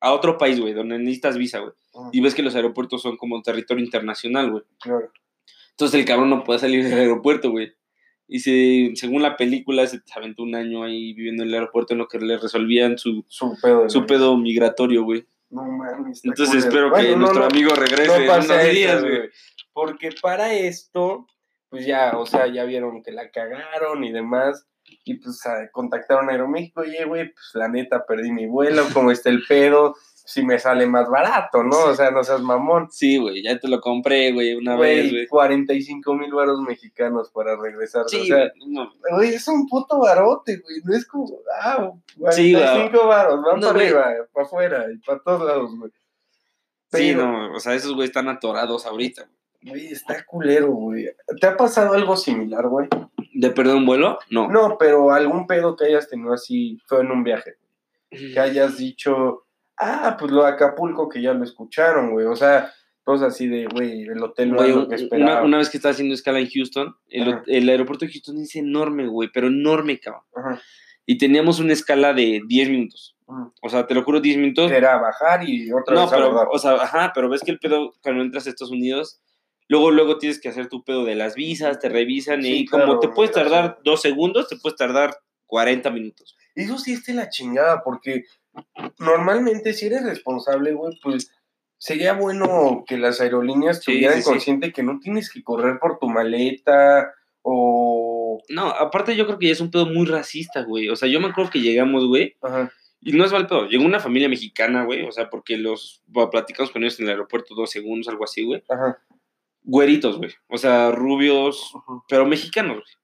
a 0.00 0.12
otro 0.12 0.38
país, 0.38 0.60
güey, 0.60 0.74
donde 0.74 0.98
necesitas 0.98 1.36
visa, 1.36 1.58
güey. 1.58 1.72
Y 2.12 2.20
ves 2.20 2.34
que 2.34 2.42
los 2.42 2.54
aeropuertos 2.54 3.02
son 3.02 3.16
como 3.16 3.42
territorio 3.42 3.84
internacional, 3.84 4.50
güey. 4.50 4.62
claro. 4.80 5.10
Entonces 5.70 6.00
el 6.00 6.06
cabrón 6.06 6.28
no 6.28 6.42
puede 6.42 6.58
salir 6.58 6.82
del 6.82 6.98
aeropuerto, 6.98 7.52
güey. 7.52 7.72
Y 8.26 8.40
se, 8.40 8.90
según 8.96 9.22
la 9.22 9.36
película, 9.36 9.86
se 9.86 10.00
aventó 10.14 10.42
un 10.42 10.56
año 10.56 10.82
ahí 10.82 11.14
viviendo 11.14 11.44
en 11.44 11.50
el 11.50 11.54
aeropuerto 11.54 11.94
en 11.94 11.98
lo 11.98 12.08
que 12.08 12.18
le 12.18 12.36
resolvían 12.36 12.98
su, 12.98 13.24
Su 13.28 13.56
pedo. 13.62 13.88
su 13.88 14.36
migratorio, 14.36 15.04
güey. 15.04 15.24
No 15.50 15.62
mames. 15.62 16.24
Entonces 16.24 16.64
espero 16.64 16.92
que 16.92 17.10
no, 17.12 17.18
nuestro 17.18 17.40
no, 17.40 17.46
amigo 17.46 17.70
regrese 17.74 18.26
no 18.26 18.34
en 18.34 18.44
unos 18.44 18.70
días, 18.70 19.02
güey. 19.02 19.30
Porque 19.72 20.10
para 20.20 20.52
esto, 20.52 21.26
pues 21.68 21.86
ya, 21.86 22.18
o 22.18 22.26
sea, 22.26 22.48
ya 22.48 22.64
vieron 22.64 23.02
que 23.02 23.12
la 23.12 23.30
cagaron 23.30 24.02
y 24.02 24.12
demás. 24.12 24.66
Y 25.04 25.14
pues 25.14 25.42
contactaron 25.72 26.28
a 26.28 26.32
Aeroméxico, 26.32 26.80
oye, 26.82 27.04
güey, 27.04 27.32
pues 27.32 27.50
la 27.54 27.68
neta 27.68 28.04
perdí 28.06 28.30
mi 28.32 28.46
vuelo, 28.46 28.84
¿cómo 28.92 29.10
está 29.10 29.30
el 29.30 29.42
pedo? 29.46 29.94
Si 30.12 30.42
me 30.44 30.58
sale 30.58 30.86
más 30.86 31.08
barato, 31.08 31.62
¿no? 31.62 31.84
O 31.86 31.94
sea, 31.94 32.10
no 32.10 32.22
seas 32.22 32.42
mamón. 32.42 32.88
Sí, 32.90 33.16
güey, 33.16 33.42
ya 33.42 33.58
te 33.58 33.66
lo 33.66 33.80
compré, 33.80 34.30
güey, 34.32 34.54
una 34.56 34.76
vez, 34.76 35.04
Güey, 35.04 35.10
güey. 35.10 35.26
45 35.26 36.14
mil 36.14 36.32
varos 36.34 36.60
mexicanos 36.60 37.30
para 37.30 37.56
regresar. 37.56 38.04
Sí, 38.08 38.20
o 38.20 38.24
sea, 38.24 38.52
no, 38.66 38.92
güey, 39.10 39.30
es 39.34 39.48
un 39.48 39.66
puto 39.66 39.98
barote, 40.00 40.58
güey. 40.58 40.76
No 40.84 40.94
es 40.94 41.06
como, 41.06 41.30
ah, 41.62 41.90
Sí, 42.32 42.52
45 42.52 43.06
varos, 43.06 43.42
van 43.42 43.60
No, 43.60 43.68
para 43.68 43.80
arriba, 43.80 44.06
para 44.32 44.46
afuera 44.46 44.86
y 44.92 44.98
para 44.98 45.18
todos 45.20 45.46
lados, 45.46 45.70
güey. 45.78 45.92
sí, 46.92 47.14
no, 47.14 47.54
o 47.54 47.60
sea, 47.60 47.74
esos 47.74 47.94
güey 47.94 48.06
están 48.08 48.28
atorados 48.28 48.84
ahorita. 48.84 49.22
güey. 49.22 49.38
Güey, 49.80 49.86
está 49.92 50.22
culero, 50.26 50.68
güey. 50.68 51.08
¿Te 51.40 51.46
ha 51.46 51.56
pasado 51.56 51.94
algo 51.94 52.16
similar, 52.18 52.68
güey? 52.68 52.86
¿De 53.40 53.50
perder 53.50 53.76
un 53.76 53.86
vuelo? 53.86 54.18
No. 54.30 54.48
No, 54.48 54.76
pero 54.78 55.12
algún 55.12 55.46
pedo 55.46 55.76
que 55.76 55.84
hayas 55.84 56.08
tenido 56.08 56.32
así 56.32 56.76
fue 56.86 57.02
en 57.02 57.12
un 57.12 57.22
viaje. 57.22 57.54
Que 58.10 58.40
hayas 58.40 58.78
dicho, 58.78 59.44
ah, 59.78 60.16
pues 60.18 60.32
lo 60.32 60.42
de 60.42 60.48
Acapulco 60.48 61.08
que 61.08 61.22
ya 61.22 61.34
lo 61.34 61.44
escucharon, 61.44 62.10
güey. 62.10 62.26
O 62.26 62.34
sea, 62.34 62.72
cosas 63.04 63.34
así 63.34 63.46
de, 63.46 63.66
güey, 63.66 64.02
el 64.02 64.20
hotel 64.20 64.50
no 64.50 64.56
Güey, 64.56 64.70
es 64.70 64.74
lo 64.76 64.82
que 64.82 64.86
una, 64.88 64.96
esperaba. 64.96 65.42
una 65.44 65.58
vez 65.58 65.70
que 65.70 65.76
estaba 65.76 65.92
haciendo 65.92 66.14
escala 66.14 66.40
en 66.40 66.48
Houston, 66.50 66.96
el, 67.08 67.40
el 67.46 67.68
aeropuerto 67.68 68.06
de 68.06 68.10
Houston 68.12 68.38
es 68.40 68.56
enorme, 68.56 69.06
güey, 69.06 69.28
pero 69.32 69.46
enorme, 69.46 70.00
cabrón. 70.00 70.24
Ajá. 70.34 70.60
Y 71.06 71.16
teníamos 71.16 71.60
una 71.60 71.74
escala 71.74 72.12
de 72.14 72.42
10 72.44 72.70
minutos. 72.70 73.16
Ajá. 73.28 73.52
O 73.62 73.68
sea, 73.68 73.86
te 73.86 73.94
lo 73.94 74.02
juro, 74.02 74.20
10 74.20 74.36
minutos. 74.38 74.72
Era 74.72 74.98
bajar 74.98 75.48
y 75.48 75.70
otra 75.72 75.94
No, 75.94 76.00
vez 76.02 76.10
pero, 76.10 76.50
o 76.50 76.58
sea, 76.58 76.72
ajá, 76.72 77.12
pero 77.14 77.28
ves 77.28 77.42
que 77.42 77.52
el 77.52 77.60
pedo, 77.60 77.92
cuando 78.02 78.22
entras 78.22 78.46
a 78.46 78.50
Estados 78.50 78.72
Unidos, 78.72 79.20
luego, 79.68 79.90
luego 79.90 80.18
tienes 80.18 80.40
que 80.40 80.48
hacer 80.48 80.68
tu 80.68 80.82
pedo 80.84 81.04
de 81.04 81.14
las 81.14 81.34
visas, 81.34 81.78
te 81.78 81.88
revisan 81.88 82.42
Sí, 82.42 82.60
y 82.60 82.66
como 82.66 82.98
te 83.00 83.08
puedes 83.08 83.32
tardar 83.32 83.78
dos 83.84 84.00
segundos, 84.02 84.48
te 84.48 84.56
puedes 84.56 84.76
tardar 84.76 85.16
40 85.46 85.90
minutos. 85.90 86.36
Eso 86.54 86.78
sí 86.78 86.92
está 86.94 87.12
la 87.12 87.28
chingada, 87.28 87.82
porque 87.84 88.24
normalmente 88.98 89.72
si 89.72 89.86
eres 89.86 90.04
responsable, 90.04 90.72
güey, 90.72 90.98
pues 91.02 91.30
sería 91.78 92.12
bueno 92.14 92.84
que 92.86 92.98
las 92.98 93.20
aerolíneas 93.20 93.78
Sí, 93.78 93.92
tuvieran 93.92 94.16
sí, 94.16 94.22
sí. 94.22 94.28
consciente 94.30 94.72
que 94.72 94.82
no 94.82 94.98
tienes 95.00 95.32
que 95.32 95.42
correr 95.42 95.78
por 95.78 95.98
tu 95.98 96.08
maleta 96.08 97.12
o... 97.42 98.42
No, 98.48 98.68
aparte 98.68 99.16
yo 99.16 99.26
creo 99.26 99.38
que 99.38 99.46
ya 99.46 99.52
es 99.52 99.60
un 99.60 99.70
pedo 99.70 99.86
muy 99.86 100.06
racista, 100.06 100.62
güey. 100.62 100.88
O 100.88 100.96
sea, 100.96 101.08
yo 101.08 101.20
me 101.20 101.28
acuerdo 101.28 101.50
que 101.50 101.60
llegamos, 101.60 102.06
güey, 102.06 102.36
Ajá. 102.42 102.72
y 103.00 103.12
no 103.12 103.24
es 103.24 103.32
mal 103.32 103.46
pedo. 103.46 103.66
Llegó 103.68 103.84
una 103.84 104.00
familia 104.00 104.28
mexicana, 104.28 104.84
güey, 104.84 105.04
o 105.04 105.12
sea, 105.12 105.30
porque 105.30 105.56
los 105.56 106.02
bueno, 106.06 106.30
platicamos 106.30 106.70
con 106.70 106.82
ellos 106.82 106.98
en 107.00 107.06
el 107.06 107.12
aeropuerto 107.12 107.54
dos 107.54 107.70
segundos, 107.70 108.08
algo 108.08 108.24
así, 108.24 108.44
güey. 108.44 108.62
Ajá. 108.68 108.98
Güeritos, 109.68 110.16
güey. 110.16 110.30
O 110.48 110.56
sea, 110.56 110.90
rubios, 110.92 111.74
pero 112.08 112.24
mexicanos, 112.24 112.78
güey. 112.78 112.94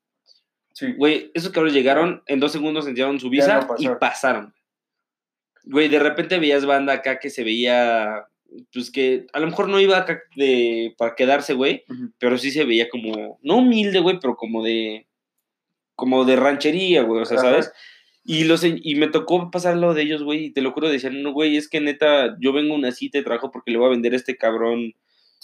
Sí. 0.72 0.92
Güey, 0.96 1.30
esos 1.34 1.52
cabrones 1.52 1.74
llegaron, 1.74 2.22
en 2.26 2.40
dos 2.40 2.52
segundos 2.52 2.86
enseñaron 2.86 3.20
su 3.20 3.28
visa 3.28 3.60
no 3.60 3.74
y 3.78 3.86
pasaron. 4.00 4.54
Güey, 5.64 5.88
de 5.88 5.98
repente 5.98 6.38
veías 6.38 6.64
banda 6.64 6.94
acá 6.94 7.18
que 7.18 7.28
se 7.28 7.44
veía, 7.44 8.26
pues 8.72 8.90
que 8.90 9.26
a 9.34 9.40
lo 9.40 9.46
mejor 9.46 9.68
no 9.68 9.78
iba 9.78 9.98
acá 9.98 10.22
de, 10.36 10.94
para 10.96 11.14
quedarse, 11.14 11.52
güey, 11.52 11.84
pero 12.18 12.38
sí 12.38 12.50
se 12.50 12.64
veía 12.64 12.88
como, 12.88 13.38
no 13.42 13.58
humilde, 13.58 14.00
güey, 14.00 14.18
pero 14.18 14.34
como 14.34 14.64
de, 14.64 15.06
como 15.94 16.24
de 16.24 16.36
ranchería, 16.36 17.02
güey, 17.02 17.20
o 17.20 17.26
sea, 17.26 17.38
Ajá. 17.38 17.50
¿sabes? 17.50 17.72
Y, 18.24 18.44
los, 18.44 18.64
y 18.64 18.94
me 18.94 19.08
tocó 19.08 19.50
pasar 19.50 19.76
lo 19.76 19.92
de 19.92 20.02
ellos, 20.02 20.22
güey, 20.22 20.46
y 20.46 20.50
te 20.50 20.62
lo 20.62 20.72
juro, 20.72 20.88
decían, 20.88 21.22
no, 21.22 21.32
güey, 21.32 21.58
es 21.58 21.68
que 21.68 21.80
neta, 21.80 22.36
yo 22.40 22.54
vengo 22.54 22.72
a 22.72 22.78
una 22.78 22.90
cita 22.90 23.18
de 23.18 23.24
trabajo 23.24 23.50
porque 23.50 23.70
le 23.70 23.76
voy 23.76 23.88
a 23.88 23.90
vender 23.90 24.14
a 24.14 24.16
este 24.16 24.38
cabrón 24.38 24.94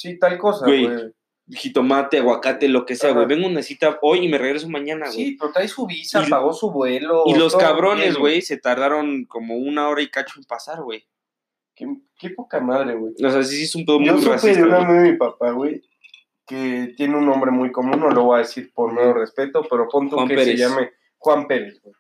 Sí, 0.01 0.19
tal 0.19 0.39
cosa, 0.39 0.65
Güey. 0.65 0.87
güey. 0.87 1.13
jitomate, 1.53 2.19
aguacate, 2.19 2.69
lo 2.69 2.87
que 2.87 2.95
sea, 2.95 3.11
Ajá. 3.11 3.19
güey. 3.25 3.29
Vengo 3.37 3.49
una 3.49 3.61
cita 3.63 3.99
hoy 4.03 4.25
y 4.25 4.29
me 4.29 4.39
regreso 4.39 4.69
mañana, 4.69 5.07
güey. 5.07 5.17
Sí, 5.17 5.37
pero 5.39 5.53
trae 5.53 5.67
su 5.69 5.85
visa, 5.87 6.23
Y- 6.25 6.31
pagó 6.31 6.53
su 6.55 6.71
vuelo. 6.71 7.25
y 7.27 7.35
los 7.35 7.55
cabrones, 7.57 8.11
bien, 8.11 8.21
güey, 8.21 8.41
se 8.41 8.57
tardaron 8.57 9.25
como 9.25 9.57
una 9.57 9.89
hora 9.89 10.01
y 10.01 10.09
cacho 10.09 10.35
en 10.39 10.45
pasar, 10.45 10.81
güey. 10.81 11.05
Qué, 11.75 11.87
qué 12.19 12.31
poca 12.31 12.61
madre, 12.61 12.95
güey. 12.95 13.15
O 13.23 13.31
sea, 13.31 13.43
sí, 13.43 13.57
sí 13.57 13.63
es 13.65 13.75
un 13.75 13.85
pedo 13.85 13.99
muy 13.99 14.09
Yo 14.09 14.19
supe 14.19 14.31
racista, 14.31 14.57
de 14.59 14.63
un 14.63 14.69
güey. 14.71 14.81
amigo 14.85 15.03
de 15.03 15.11
mi 15.11 15.17
papá, 15.19 15.51
güey, 15.51 15.83
que 16.47 16.95
tiene 16.97 17.17
un 17.17 17.27
nombre 17.27 17.51
muy 17.51 17.71
común, 17.73 17.99
no 18.01 18.11
lo 18.11 18.23
voy 18.25 18.37
a 18.37 18.39
decir 18.39 18.73
por 18.73 18.93
medio 18.93 19.13
respeto, 19.13 19.67
pero 19.69 19.89
pon 19.89 20.09
tú 20.09 20.17
que 20.29 20.45
se 20.45 20.57
llame 20.57 20.93
Juan 21.19 21.47
Pérez, 21.47 21.81
güey. 21.83 21.95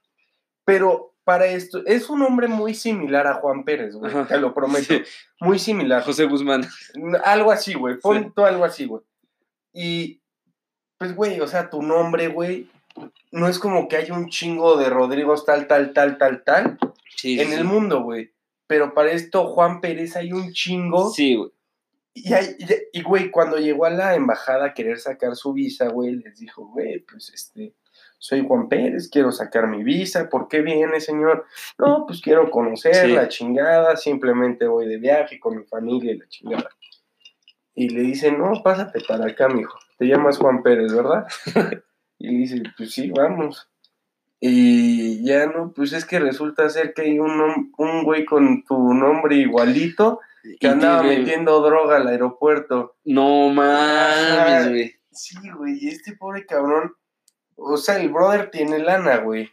Pero 0.64 1.10
para 1.24 1.46
esto, 1.46 1.82
es 1.86 2.08
un 2.10 2.20
nombre 2.20 2.48
muy 2.48 2.74
similar 2.74 3.26
a 3.26 3.34
Juan 3.34 3.64
Pérez, 3.64 3.94
güey, 3.94 4.10
Ajá. 4.10 4.26
te 4.26 4.38
lo 4.40 4.52
prometo. 4.54 4.94
Sí. 4.94 5.02
Muy 5.40 5.58
similar. 5.58 6.02
José 6.02 6.24
Guzmán. 6.24 6.66
Algo 7.24 7.52
así, 7.52 7.74
güey, 7.74 7.98
pon 7.98 8.32
Sí. 8.36 8.42
algo 8.42 8.64
así, 8.64 8.86
güey. 8.86 9.02
Y, 9.72 10.20
pues, 10.98 11.14
güey, 11.14 11.40
o 11.40 11.46
sea, 11.46 11.70
tu 11.70 11.82
nombre, 11.82 12.28
güey, 12.28 12.68
no 13.30 13.46
es 13.48 13.58
como 13.58 13.86
que 13.88 13.96
hay 13.96 14.10
un 14.10 14.28
chingo 14.28 14.76
de 14.76 14.90
Rodrigos 14.90 15.44
tal, 15.46 15.66
tal, 15.66 15.92
tal, 15.92 16.18
tal, 16.18 16.42
tal 16.42 16.78
Sí, 17.16 17.40
en 17.40 17.52
el 17.52 17.64
mundo, 17.64 18.02
güey. 18.02 18.32
Pero 18.66 18.94
para 18.94 19.12
esto, 19.12 19.46
Juan 19.48 19.80
Pérez 19.80 20.16
hay 20.16 20.32
un 20.32 20.52
chingo. 20.52 21.10
Sí, 21.10 21.36
güey. 21.36 21.50
Y, 22.14 22.32
hay- 22.32 22.56
y- 22.58 22.98
y, 22.98 23.02
güey, 23.02 23.30
cuando 23.30 23.56
llegó 23.58 23.84
a 23.84 23.90
la 23.90 24.14
embajada 24.16 24.66
a 24.66 24.74
querer 24.74 24.98
sacar 24.98 25.36
su 25.36 25.52
visa, 25.52 25.88
güey, 25.88 26.16
les 26.16 26.38
dijo, 26.40 26.66
güey, 26.66 27.00
pues 27.00 27.30
este, 27.32 27.74
soy 28.22 28.46
Juan 28.46 28.68
Pérez, 28.68 29.08
quiero 29.10 29.32
sacar 29.32 29.66
mi 29.66 29.82
visa, 29.82 30.28
¿por 30.28 30.46
qué 30.46 30.60
viene, 30.60 31.00
señor? 31.00 31.46
No, 31.78 32.04
pues 32.06 32.20
quiero 32.20 32.50
conocer 32.50 32.94
Sí. 32.94 33.12
la 33.12 33.28
chingada, 33.28 33.96
simplemente 33.96 34.66
voy 34.66 34.86
de 34.86 34.98
viaje 34.98 35.40
con 35.40 35.56
mi 35.56 35.64
familia 35.64 36.12
y 36.12 36.18
la 36.18 36.28
chingada. 36.28 36.68
Y 37.74 37.88
le 37.88 38.02
dice, 38.02 38.30
no, 38.30 38.62
pásate 38.62 39.00
para 39.08 39.26
acá, 39.26 39.48
mijo, 39.48 39.78
te 39.96 40.04
llamas 40.06 40.36
Juan 40.38 40.62
Pérez, 40.62 40.92
¿verdad? 40.94 41.26
y 42.18 42.28
le 42.28 42.38
dice, 42.38 42.62
pues 42.76 42.92
sí, 42.92 43.10
vamos. 43.10 43.70
Y 44.38 45.24
ya 45.24 45.46
no, 45.46 45.72
pues 45.74 45.92
es 45.92 46.04
que 46.04 46.18
resulta 46.18 46.68
ser 46.68 46.94
que 46.94 47.02
hay 47.02 47.18
un, 47.18 47.72
un 47.76 48.04
güey 48.04 48.24
con 48.24 48.64
tu 48.64 48.94
nombre 48.94 49.36
igualito 49.36 50.20
que 50.58 50.68
andaba 50.68 51.02
tiene- 51.02 51.18
metiendo 51.20 51.60
droga 51.60 51.96
al 51.96 52.08
aeropuerto. 52.08 52.96
No 53.04 53.48
mames, 53.50 54.68
güey. 54.68 54.94
Sí, 55.10 55.36
güey, 55.56 55.78
y 55.80 55.88
este 55.88 56.16
pobre 56.16 56.46
cabrón, 56.46 56.94
o 57.61 57.76
sea, 57.76 58.00
el 58.00 58.09
brother 58.11 58.50
tiene 58.50 58.79
lana, 58.79 59.19
güey. 59.19 59.50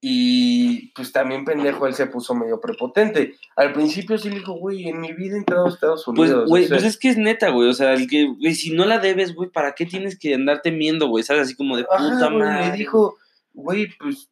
Y 0.00 0.92
pues 0.92 1.10
también 1.10 1.44
pendejo, 1.44 1.86
él 1.86 1.94
se 1.94 2.06
puso 2.06 2.34
medio 2.34 2.60
prepotente. 2.60 3.34
Al 3.56 3.72
principio 3.72 4.18
sí 4.18 4.28
le 4.28 4.36
dijo, 4.36 4.52
güey, 4.52 4.88
en 4.88 5.00
mi 5.00 5.12
vida 5.12 5.34
he 5.34 5.38
entrado 5.38 5.66
a 5.66 5.68
Estados 5.70 6.04
Pues, 6.14 6.30
Unidos. 6.30 6.48
güey, 6.48 6.64
o 6.64 6.68
sea, 6.68 6.76
pues 6.76 6.86
es 6.86 6.98
que 6.98 7.08
es 7.08 7.16
neta, 7.18 7.48
güey. 7.48 7.68
O 7.68 7.72
sea, 7.72 7.94
el 7.94 8.06
que, 8.06 8.24
güey, 8.26 8.54
si 8.54 8.70
no 8.72 8.84
la 8.84 8.98
debes, 8.98 9.34
güey, 9.34 9.50
¿para 9.50 9.74
qué 9.74 9.86
tienes 9.86 10.18
que 10.18 10.34
andarte 10.34 10.70
miendo, 10.70 11.08
güey? 11.08 11.24
¿Sabes? 11.24 11.42
Así 11.44 11.56
como 11.56 11.76
de 11.76 11.86
ajá, 11.90 12.10
puta 12.12 12.26
güey, 12.28 12.38
madre. 12.38 12.66
Le 12.72 12.76
dijo, 12.76 13.16
güey, 13.54 13.88
pues, 13.98 14.28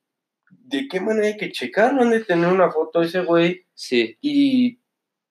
¿de 0.51 0.87
qué 0.87 1.01
manera 1.01 1.27
hay 1.29 1.37
que 1.37 1.51
checarlo? 1.51 2.03
Han 2.03 2.11
de 2.11 2.21
tener 2.25 2.53
una 2.53 2.71
foto 2.71 3.03
ese 3.03 3.21
güey 3.25 3.63
Sí. 3.75 4.17
y 4.21 4.79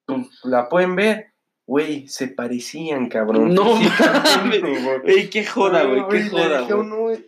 pues 0.06 0.28
la 0.44 0.68
pueden 0.68 0.96
ver. 0.96 1.28
Güey, 1.66 2.10
se 2.10 2.28
parecían, 2.28 3.08
cabrón. 3.08 3.54
No 3.54 3.78
físicamente, 3.78 4.60
mames. 4.62 4.84
güey. 4.84 5.00
Ey, 5.20 5.30
qué 5.30 5.46
joda, 5.46 5.84
güey, 5.86 6.04
qué 6.10 6.30
joda, 6.30 6.62
güey. 6.68 7.26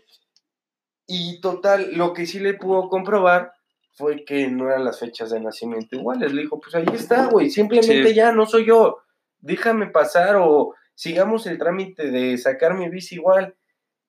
Y 1.07 1.39
total, 1.41 1.91
lo 1.93 2.13
que 2.13 2.25
sí 2.25 2.39
le 2.39 2.53
pudo 2.55 2.89
comprobar 2.89 3.53
fue 3.93 4.25
que 4.25 4.47
no 4.49 4.67
eran 4.67 4.83
las 4.83 4.99
fechas 4.99 5.29
de 5.29 5.39
nacimiento 5.39 5.95
iguales. 5.95 6.33
Le 6.33 6.41
dijo, 6.43 6.59
pues 6.59 6.75
ahí 6.75 6.85
está, 6.93 7.27
güey, 7.27 7.49
simplemente 7.49 8.09
Sí. 8.09 8.13
ya 8.13 8.31
no 8.31 8.45
soy 8.45 8.65
yo. 8.65 8.97
Déjame 9.39 9.87
pasar 9.87 10.35
o 10.37 10.73
sigamos 10.95 11.45
el 11.47 11.57
trámite 11.57 12.09
de 12.09 12.37
sacar 12.37 12.73
mi 12.73 12.89
visa 12.89 13.15
igual. 13.15 13.55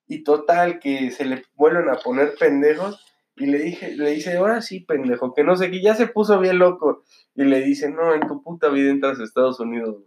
Y 0.07 0.23
total, 0.23 0.79
que 0.79 1.11
se 1.11 1.25
le 1.25 1.43
vuelven 1.55 1.89
a 1.89 1.97
poner 1.97 2.33
pendejos. 2.39 3.03
Y 3.35 3.45
le 3.45 3.59
dije, 3.59 3.95
le 3.95 4.09
dice, 4.11 4.35
ahora 4.37 4.61
sí, 4.61 4.79
pendejo, 4.79 5.33
que 5.33 5.43
no 5.43 5.55
sé, 5.55 5.69
que 5.69 5.81
ya 5.81 5.93
se 5.93 6.07
puso 6.07 6.39
bien 6.39 6.57
loco. 6.57 7.03
Y 7.35 7.43
le 7.43 7.61
dice, 7.61 7.91
no, 7.91 8.15
en 8.15 8.21
tu 8.27 8.41
puta 8.41 8.69
vida 8.69 8.89
entras 8.89 9.19
a 9.19 9.23
Estados 9.23 9.59
Unidos. 9.59 9.97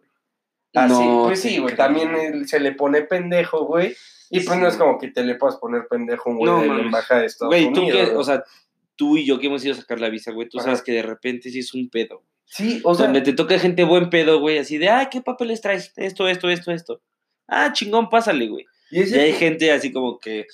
Así, 0.74 0.92
No 0.94 1.24
pues 1.26 1.40
sí, 1.40 1.58
güey, 1.58 1.74
también 1.74 2.14
él 2.14 2.48
se 2.48 2.60
le 2.60 2.72
pone 2.72 3.02
pendejo, 3.02 3.64
güey. 3.66 3.96
Y 4.30 4.40
pues 4.40 4.56
Sí. 4.56 4.62
no 4.62 4.68
es 4.68 4.76
como 4.76 4.98
que 4.98 5.08
te 5.08 5.24
le 5.24 5.34
puedas 5.34 5.56
poner 5.56 5.86
pendejo 5.90 6.32
güey 6.34 6.44
No, 6.50 6.60
de 6.60 6.68
la 6.68 6.80
embajada 6.82 7.20
de 7.20 7.26
Estados 7.26 7.52
Güey, 7.52 7.72
tú 7.72 7.86
que, 7.88 8.02
o 8.14 8.22
sea, 8.22 8.44
tú 8.94 9.16
y 9.16 9.26
yo 9.26 9.38
que 9.40 9.48
hemos 9.48 9.64
ido 9.64 9.74
a 9.74 9.78
sacar 9.78 10.00
la 10.00 10.08
visa, 10.08 10.30
güey, 10.30 10.48
tú 10.48 10.58
Ajá. 10.58 10.66
sabes 10.66 10.82
que 10.82 10.92
de 10.92 11.02
repente 11.02 11.50
sí 11.50 11.58
es 11.58 11.74
un 11.74 11.88
pedo. 11.90 12.22
sí, 12.44 12.80
o 12.84 12.94
sea, 12.94 13.06
donde 13.06 13.20
te 13.22 13.32
toca 13.32 13.58
gente 13.58 13.82
buen 13.84 14.10
pedo, 14.10 14.38
güey, 14.40 14.58
así 14.58 14.78
de, 14.78 14.88
ah, 14.88 15.08
¿qué 15.10 15.20
papeles 15.20 15.60
traes? 15.60 15.92
Esto, 15.96 16.28
esto, 16.28 16.48
esto, 16.48 16.70
esto. 16.70 17.02
Ah, 17.48 17.72
chingón, 17.72 18.08
pásale, 18.08 18.46
güey. 18.48 18.66
y 18.90 19.00
hay 19.14 19.32
gente 19.32 19.72
así 19.72 19.90
como 19.92 20.18
que, 20.20 20.46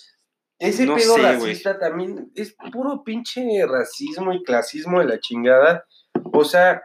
ese 0.58 0.86
no 0.86 0.94
pedo 0.96 1.16
sé, 1.16 1.22
racista 1.22 1.78
también 1.78 2.30
es 2.34 2.56
puro 2.72 3.02
pinche 3.04 3.42
racismo 3.66 4.32
y 4.32 4.42
clasismo 4.42 5.00
de 5.00 5.06
la 5.06 5.20
chingada. 5.20 5.84
O 6.32 6.44
sea, 6.44 6.80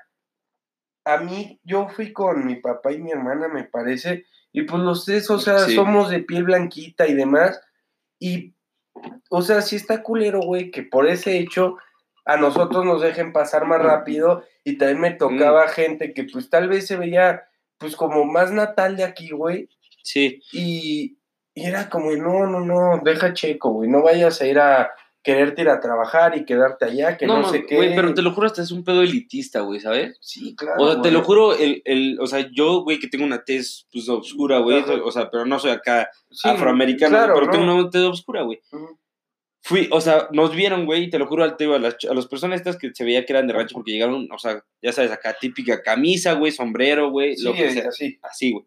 a 1.05 1.17
mí, 1.17 1.59
yo 1.63 1.89
fui 1.89 2.13
con 2.13 2.45
mi 2.45 2.55
papá 2.55 2.91
y 2.91 2.99
mi 2.99 3.11
hermana, 3.11 3.47
me 3.47 3.63
parece, 3.63 4.25
y 4.51 4.63
pues 4.63 4.81
los 4.83 5.05
tres, 5.05 5.29
o 5.29 5.39
sea, 5.39 5.59
Sí. 5.59 5.75
somos 5.75 6.09
de 6.09 6.19
piel 6.19 6.43
blanquita 6.43 7.07
y 7.07 7.13
demás, 7.13 7.59
y, 8.19 8.53
o 9.29 9.41
sea, 9.41 9.61
sí 9.61 9.75
está 9.77 10.03
culero, 10.03 10.41
güey, 10.41 10.69
que 10.71 10.83
por 10.83 11.07
ese 11.07 11.37
hecho 11.37 11.77
a 12.25 12.37
nosotros 12.37 12.85
nos 12.85 13.01
dejen 13.01 13.33
pasar 13.33 13.65
más 13.65 13.81
rápido, 13.81 14.43
y 14.63 14.77
también 14.77 14.99
me 15.01 15.11
tocaba 15.11 15.67
gente 15.69 16.13
que 16.13 16.25
pues 16.25 16.49
tal 16.49 16.69
vez 16.69 16.85
se 16.87 16.97
veía, 16.97 17.43
pues 17.79 17.95
como 17.95 18.25
más 18.25 18.51
natal 18.51 18.95
de 18.95 19.03
aquí, 19.03 19.31
güey, 19.31 19.69
sí, 20.03 20.41
y, 20.51 21.17
y 21.55 21.65
era 21.65 21.89
como, 21.89 22.11
no, 22.11 22.45
no, 22.45 22.59
no, 22.59 23.01
deja 23.03 23.33
checo, 23.33 23.71
güey, 23.71 23.89
no 23.89 24.03
vayas 24.03 24.39
a 24.41 24.45
ir 24.45 24.59
a 24.59 24.91
quererte 25.23 25.61
ir 25.61 25.69
a 25.69 25.79
trabajar 25.79 26.35
y 26.37 26.45
quedarte 26.45 26.85
allá, 26.85 27.15
que 27.17 27.27
no, 27.27 27.39
no, 27.41 27.49
sé 27.49 27.65
qué. 27.65 27.75
güey, 27.75 27.93
pero 27.95 28.13
te 28.13 28.21
lo 28.21 28.31
juro, 28.33 28.47
hasta 28.47 28.61
es 28.63 28.71
un 28.71 28.83
pedo 28.83 29.01
elitista, 29.03 29.61
güey, 29.61 29.79
¿sabes? 29.79 30.17
Sí, 30.19 30.55
claro. 30.55 30.81
O 30.83 30.91
sea, 30.91 31.01
te 31.01 31.11
lo 31.11 31.23
juro, 31.23 31.55
el, 31.55 31.81
el, 31.85 32.19
o 32.19 32.25
sea, 32.27 32.47
yo, 32.51 32.81
güey, 32.83 32.99
que 32.99 33.07
tengo 33.07 33.25
una 33.25 33.43
tez, 33.43 33.87
pues, 33.91 34.09
oscura, 34.09 34.57
güey, 34.59 34.79
Ajá. 34.79 34.93
o 35.03 35.11
sea, 35.11 35.29
pero 35.29 35.45
no 35.45 35.59
soy 35.59 35.71
acá 35.71 36.09
Sí, 36.31 36.49
afroamericano, 36.49 37.17
claro, 37.17 37.33
pero 37.35 37.45
¿no? 37.45 37.51
tengo 37.51 37.63
una 37.75 37.89
tez 37.89 38.01
oscura, 38.01 38.41
güey. 38.41 38.59
Fui, 39.63 39.87
o 39.91 40.01
sea, 40.01 40.27
nos 40.31 40.55
vieron, 40.55 40.87
güey, 40.87 41.03
y 41.03 41.09
te 41.11 41.19
lo 41.19 41.27
juro, 41.27 41.43
al- 41.43 41.55
a 41.59 41.77
las, 41.79 41.95
a 42.09 42.15
las 42.15 42.25
personas 42.25 42.57
estas 42.59 42.77
que 42.77 42.89
se 42.95 43.03
veía 43.03 43.23
que 43.25 43.33
eran 43.33 43.45
de 43.45 43.53
rancho 43.53 43.75
porque 43.75 43.91
llegaron, 43.91 44.27
o 44.31 44.39
sea, 44.39 44.63
ya 44.81 44.91
sabes, 44.91 45.11
acá 45.11 45.35
típica 45.39 45.83
camisa, 45.83 46.33
güey, 46.33 46.51
sombrero, 46.51 47.11
güey, 47.11 47.37
Sí, 47.37 47.43
lo 47.43 47.53
que 47.53 47.69
sea. 47.69 47.89
así. 47.89 48.17
Así, 48.23 48.51
güey. 48.53 48.65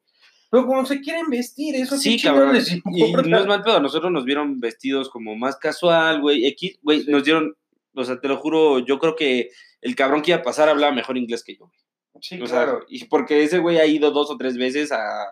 Pero 0.55 0.67
como 0.69 0.87
se 0.87 1.01
quieren 1.01 1.29
vestir, 1.31 1.75
eso 1.75 1.97
Sí, 1.97 2.21
cabrón. 2.23 2.57
Y 2.93 3.13
no 3.13 3.39
es 3.41 3.47
mal 3.47 3.65
pedo, 3.65 3.81
nosotros 3.81 4.13
nos 4.13 4.25
vieron 4.25 4.61
vestidos 4.61 5.11
como 5.11 5.35
más 5.35 5.57
casual, 5.57 6.21
güey, 6.21 6.47
X, 6.47 6.79
güey, 6.81 7.01
Sí. 7.03 7.11
nos 7.11 7.25
dieron, 7.25 7.57
o 7.93 8.05
sea, 8.05 8.21
te 8.21 8.29
lo 8.29 8.37
juro, 8.37 8.79
yo 8.79 9.01
creo 9.01 9.17
que 9.17 9.51
el 9.81 9.97
cabrón 9.97 10.23
que 10.23 10.31
iba 10.31 10.39
a 10.39 10.45
pasar 10.45 10.69
hablaba 10.69 10.93
mejor 10.93 11.17
inglés 11.19 11.43
que 11.43 11.57
yo. 11.57 11.73
Sí, 12.21 12.41
O 12.41 12.47
sea, 12.47 12.63
claro. 12.67 12.85
y 12.89 13.05
porque 13.07 13.43
ese 13.43 13.59
güey 13.59 13.79
ha 13.79 13.87
ido 13.87 14.13
dos 14.13 14.31
o 14.31 14.37
tres 14.37 14.57
veces 14.57 14.93
a, 14.93 15.25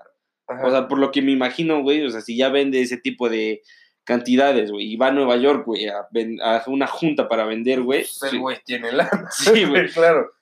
Ajá. 0.48 0.66
o 0.66 0.70
sea, 0.72 0.88
por 0.88 0.98
lo 0.98 1.12
que 1.12 1.22
me 1.22 1.30
imagino, 1.30 1.82
güey, 1.82 2.04
o 2.04 2.10
sea, 2.10 2.20
si 2.20 2.36
ya 2.36 2.48
vende 2.48 2.80
ese 2.82 2.96
tipo 2.96 3.28
de 3.28 3.62
cantidades, 4.02 4.72
güey, 4.72 4.92
y 4.92 4.96
va 4.96 5.06
a 5.06 5.12
Nueva 5.12 5.36
York, 5.36 5.64
güey, 5.64 5.86
a, 5.86 6.08
a 6.42 6.64
una 6.66 6.88
junta 6.88 7.28
para 7.28 7.44
vender, 7.44 7.80
güey. 7.82 8.00
Pues 8.00 8.20
el 8.24 8.30
sí. 8.30 8.38
güey 8.38 8.56
tiene 8.64 8.90
lana. 8.90 9.28
Sí, 9.30 9.66
güey. 9.66 9.88
claro. 9.94 10.32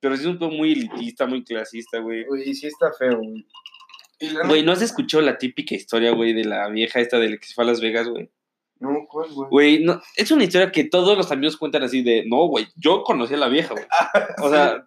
Pero 0.00 0.16
sí 0.16 0.22
es 0.22 0.28
un 0.28 0.38
poco 0.38 0.54
muy 0.56 0.72
elitista, 0.72 1.24
muy 1.26 1.44
clasista, 1.44 1.98
güey. 2.00 2.24
Güey, 2.24 2.52
sí 2.52 2.66
está 2.66 2.92
feo, 2.98 3.18
güey. 3.18 3.46
Güey, 4.46 4.62
¿no 4.62 4.72
has 4.72 4.82
escuchado 4.82 5.22
la 5.22 5.38
típica 5.38 5.74
historia, 5.74 6.12
güey, 6.12 6.32
de 6.32 6.44
la 6.44 6.68
vieja 6.68 7.00
esta 7.00 7.18
de 7.18 7.30
la 7.30 7.36
que 7.36 7.46
se 7.46 7.54
fue 7.54 7.64
a 7.64 7.66
Las 7.66 7.80
Vegas, 7.80 8.08
güey? 8.08 8.30
No, 8.80 9.06
¿cuál, 9.08 9.30
güey? 9.32 9.48
Güey, 9.50 9.84
no, 9.84 10.00
es 10.16 10.30
una 10.30 10.44
historia 10.44 10.72
que 10.72 10.84
todos 10.84 11.16
los 11.16 11.30
amigos 11.30 11.56
cuentan 11.56 11.82
así 11.82 12.02
de, 12.02 12.24
no, 12.26 12.46
güey, 12.46 12.66
yo 12.76 13.02
conocí 13.02 13.34
a 13.34 13.38
la 13.38 13.48
vieja, 13.48 13.74
güey. 13.74 13.86
O 14.42 14.50
sea, 14.50 14.86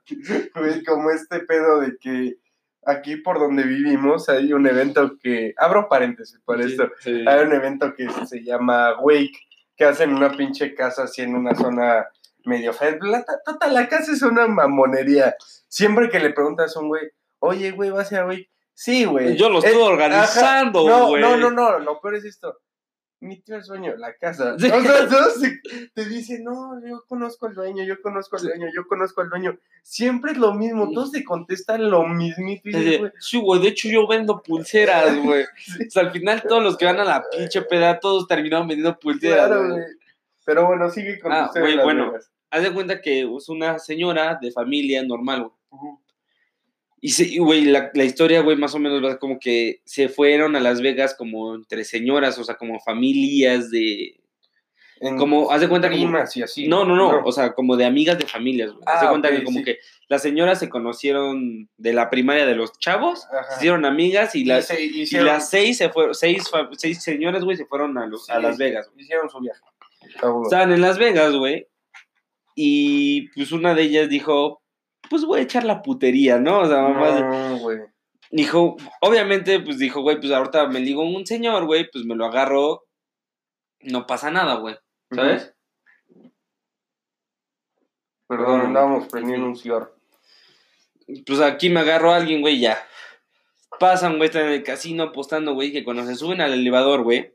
Güey, 0.55 0.83
como 0.83 1.09
este 1.11 1.39
pedo 1.41 1.79
de 1.81 1.97
que 1.97 2.37
aquí 2.85 3.17
por 3.17 3.39
donde 3.39 3.63
vivimos 3.63 4.29
hay 4.29 4.53
un 4.53 4.65
evento 4.65 5.17
que. 5.21 5.53
Abro 5.57 5.87
paréntesis 5.89 6.39
para 6.45 6.63
sí, 6.63 6.71
esto. 6.71 6.89
sí. 6.99 7.23
Hay 7.27 7.45
un 7.45 7.53
evento 7.53 7.93
que 7.95 8.07
se 8.25 8.43
llama 8.43 8.99
Wake, 9.01 9.37
que 9.75 9.85
hacen 9.85 10.13
una 10.13 10.35
pinche 10.35 10.73
casa 10.73 11.03
así 11.03 11.21
en 11.21 11.35
una 11.35 11.53
zona 11.53 12.07
medio 12.45 12.73
fea. 12.73 12.97
La, 13.01 13.25
total, 13.45 13.73
la 13.73 13.87
casa 13.89 14.11
es 14.13 14.21
una 14.21 14.47
mamonería. 14.47 15.35
Siempre 15.67 16.09
que 16.09 16.19
le 16.19 16.31
preguntas 16.31 16.75
a 16.75 16.79
un 16.79 16.87
güey, 16.87 17.03
oye, 17.39 17.71
güey, 17.71 17.89
¿vas 17.89 18.11
a 18.13 18.21
a 18.21 18.25
Wake? 18.25 18.49
Sí, 18.79 19.05
güey. 19.05 19.35
Yo 19.35 19.49
lo 19.49 19.57
Es- 19.57 19.65
estoy 19.65 19.81
ajá, 19.81 19.91
organizando, 19.91 20.87
no, 20.87 21.07
güey. 21.07 21.21
no, 21.21 21.35
no, 21.35 21.49
no, 21.49 21.79
lo 21.79 21.99
peor 21.99 22.13
es 22.15 22.25
esto. 22.25 22.55
mi 23.19 23.41
tío 23.41 23.57
es 23.57 23.65
dueño 23.65 23.93
de 23.93 23.97
la 23.97 24.13
casa. 24.13 24.53
O 24.53 24.59
sea, 24.59 24.69
todos 25.09 25.33
se- 25.41 25.59
te 25.95 26.05
dicen, 26.05 26.43
no, 26.43 26.79
yo 26.87 27.03
conozco 27.07 27.47
al 27.47 27.55
dueño, 27.55 27.83
yo 27.83 27.99
conozco 28.03 28.37
al 28.37 28.43
dueño, 28.43 28.67
yo 28.75 28.85
conozco 28.85 29.21
al 29.21 29.29
dueño. 29.31 29.57
Siempre 29.81 30.33
es 30.33 30.37
lo 30.37 30.53
mismo, 30.53 30.91
todos 30.91 31.11
te 31.11 31.23
contestan 31.23 31.89
lo 31.89 32.05
mismito. 32.07 32.69
Y 32.69 32.73
dices, 32.73 32.85
Así 32.93 32.97
güey, 32.99 33.11
Sí, 33.19 33.39
güey, 33.41 33.61
de 33.63 33.67
hecho 33.69 33.87
yo 33.89 34.07
vendo 34.07 34.43
pulseras, 34.43 35.17
güey. 35.23 35.43
O 35.45 35.89
sea, 35.89 36.03
al 36.03 36.11
final 36.11 36.43
todos 36.47 36.61
los 36.61 36.77
que 36.77 36.85
van 36.85 36.99
a 36.99 37.03
la 37.05 37.23
pinche 37.35 37.63
peda, 37.63 37.99
todos 37.99 38.27
terminaron 38.27 38.67
vendiendo 38.67 38.99
pulseras, 38.99 39.47
claro, 39.47 39.67
güey. 39.71 39.83
Pero 40.45 40.67
bueno, 40.67 40.87
sigue 40.91 41.19
con 41.19 41.31
Ah, 41.31 41.49
güey, 41.55 41.75
bueno. 41.79 42.11
Vegas. 42.11 42.29
Haz 42.51 42.61
de 42.61 42.71
cuenta 42.71 43.01
que 43.01 43.21
es 43.23 43.49
una 43.49 43.79
señora 43.79 44.37
de 44.39 44.51
familia 44.51 45.01
normal, 45.03 45.49
güey. 45.71 45.91
Y, 47.01 47.37
güey, 47.37 47.65
la, 47.65 47.91
la 47.93 48.03
historia, 48.03 48.41
güey, 48.41 48.57
más 48.57 48.73
o 48.75 48.79
menos 48.79 49.03
va 49.03 49.19
como 49.19 49.39
que 49.39 49.81
se 49.85 50.09
fueron 50.09 50.55
a 50.55 50.59
Las 50.59 50.81
Vegas 50.81 51.15
como 51.15 51.55
entre 51.55 51.83
señoras, 51.83 52.37
o 52.39 52.43
sea, 52.43 52.55
como 52.55 52.79
familias 52.79 53.69
de... 53.71 54.19
En 54.99 55.15
Como, 55.15 55.51
haz 55.51 55.61
de 55.61 55.69
cuenta 55.69 55.91
como... 55.91 56.17
y 56.33 56.41
así. 56.41 56.67
No, 56.67 56.83
no, 56.83 56.95
no, 56.95 57.21
o 57.23 57.31
sea, 57.31 57.53
como 57.53 57.77
de 57.77 57.85
amigas 57.85 58.17
de 58.17 58.25
familias, 58.25 58.71
güey. 58.71 58.83
haz 58.87 59.01
de 59.01 59.05
Ah, 59.05 59.09
cuenta 59.11 59.27
ok, 59.29 59.35
que 59.35 59.43
como 59.43 59.59
sí. 59.59 59.63
que 59.65 59.77
las 60.09 60.23
señoras 60.23 60.57
se 60.57 60.69
conocieron 60.69 61.69
de 61.77 61.93
la 61.93 62.09
primaria 62.09 62.47
de 62.47 62.55
los 62.55 62.71
chavos, 62.79 63.27
Ajá. 63.31 63.43
se 63.51 63.55
hicieron 63.57 63.85
amigas 63.85 64.33
y, 64.33 64.43
las, 64.43 64.65
se 64.65 64.83
y 64.83 65.01
hicieron, 65.01 65.27
las 65.27 65.51
seis 65.51 65.77
se 65.77 65.89
fueron, 65.89 66.15
seis, 66.15 66.49
seis 66.77 67.03
señoras, 67.03 67.43
güey, 67.43 67.55
se 67.57 67.67
fueron 67.67 67.95
a, 67.99 68.07
los, 68.07 68.27
a 68.31 68.37
Sí. 68.37 68.41
Las 68.41 68.57
Vegas, 68.57 68.89
güey. 68.91 69.03
hicieron 69.03 69.29
su 69.29 69.39
viaje. 69.39 69.61
Estaban 70.43 70.71
en 70.71 70.81
Las 70.81 70.97
Vegas, 70.97 71.35
güey. 71.35 71.67
Y 72.55 73.27
pues 73.35 73.51
una 73.51 73.75
de 73.75 73.83
ellas 73.83 74.09
dijo, 74.09 74.63
pues 75.09 75.25
voy 75.25 75.39
a 75.39 75.43
echar 75.43 75.63
la 75.63 75.81
putería, 75.81 76.39
¿no? 76.39 76.59
O 76.59 76.67
sea, 76.67 76.81
mamá 76.81 77.19
No, 77.19 77.57
güey. 77.59 77.79
dijo, 78.31 78.77
obviamente, 79.01 79.59
pues 79.59 79.77
dijo, 79.77 80.01
güey, 80.01 80.19
pues 80.19 80.31
ahorita 80.31 80.67
me 80.67 80.79
ligo 80.79 81.03
un 81.03 81.25
señor, 81.25 81.65
güey, 81.65 81.89
pues 81.91 82.05
me 82.05 82.15
lo 82.15 82.25
agarro, 82.25 82.85
no 83.81 84.05
pasa 84.05 84.31
nada, 84.31 84.55
güey, 84.55 84.75
¿sabes? 85.11 85.53
Perdón, 88.27 88.61
andábamos 88.61 89.07
prendiendo 89.07 89.47
un 89.47 89.55
cigarro. 89.55 89.95
Pues 91.25 91.39
aquí 91.39 91.69
me 91.69 91.79
agarro 91.79 92.11
a 92.11 92.17
alguien, 92.17 92.41
güey, 92.41 92.59
ya. 92.59 92.77
Pasan, 93.79 94.17
güey, 94.17 94.27
están 94.27 94.45
en 94.45 94.53
el 94.53 94.63
casino 94.63 95.03
apostando, 95.03 95.53
güey, 95.53 95.71
que 95.71 95.83
cuando 95.83 96.05
se 96.05 96.15
suben 96.15 96.41
al 96.41 96.53
elevador, 96.53 97.03
güey, 97.03 97.33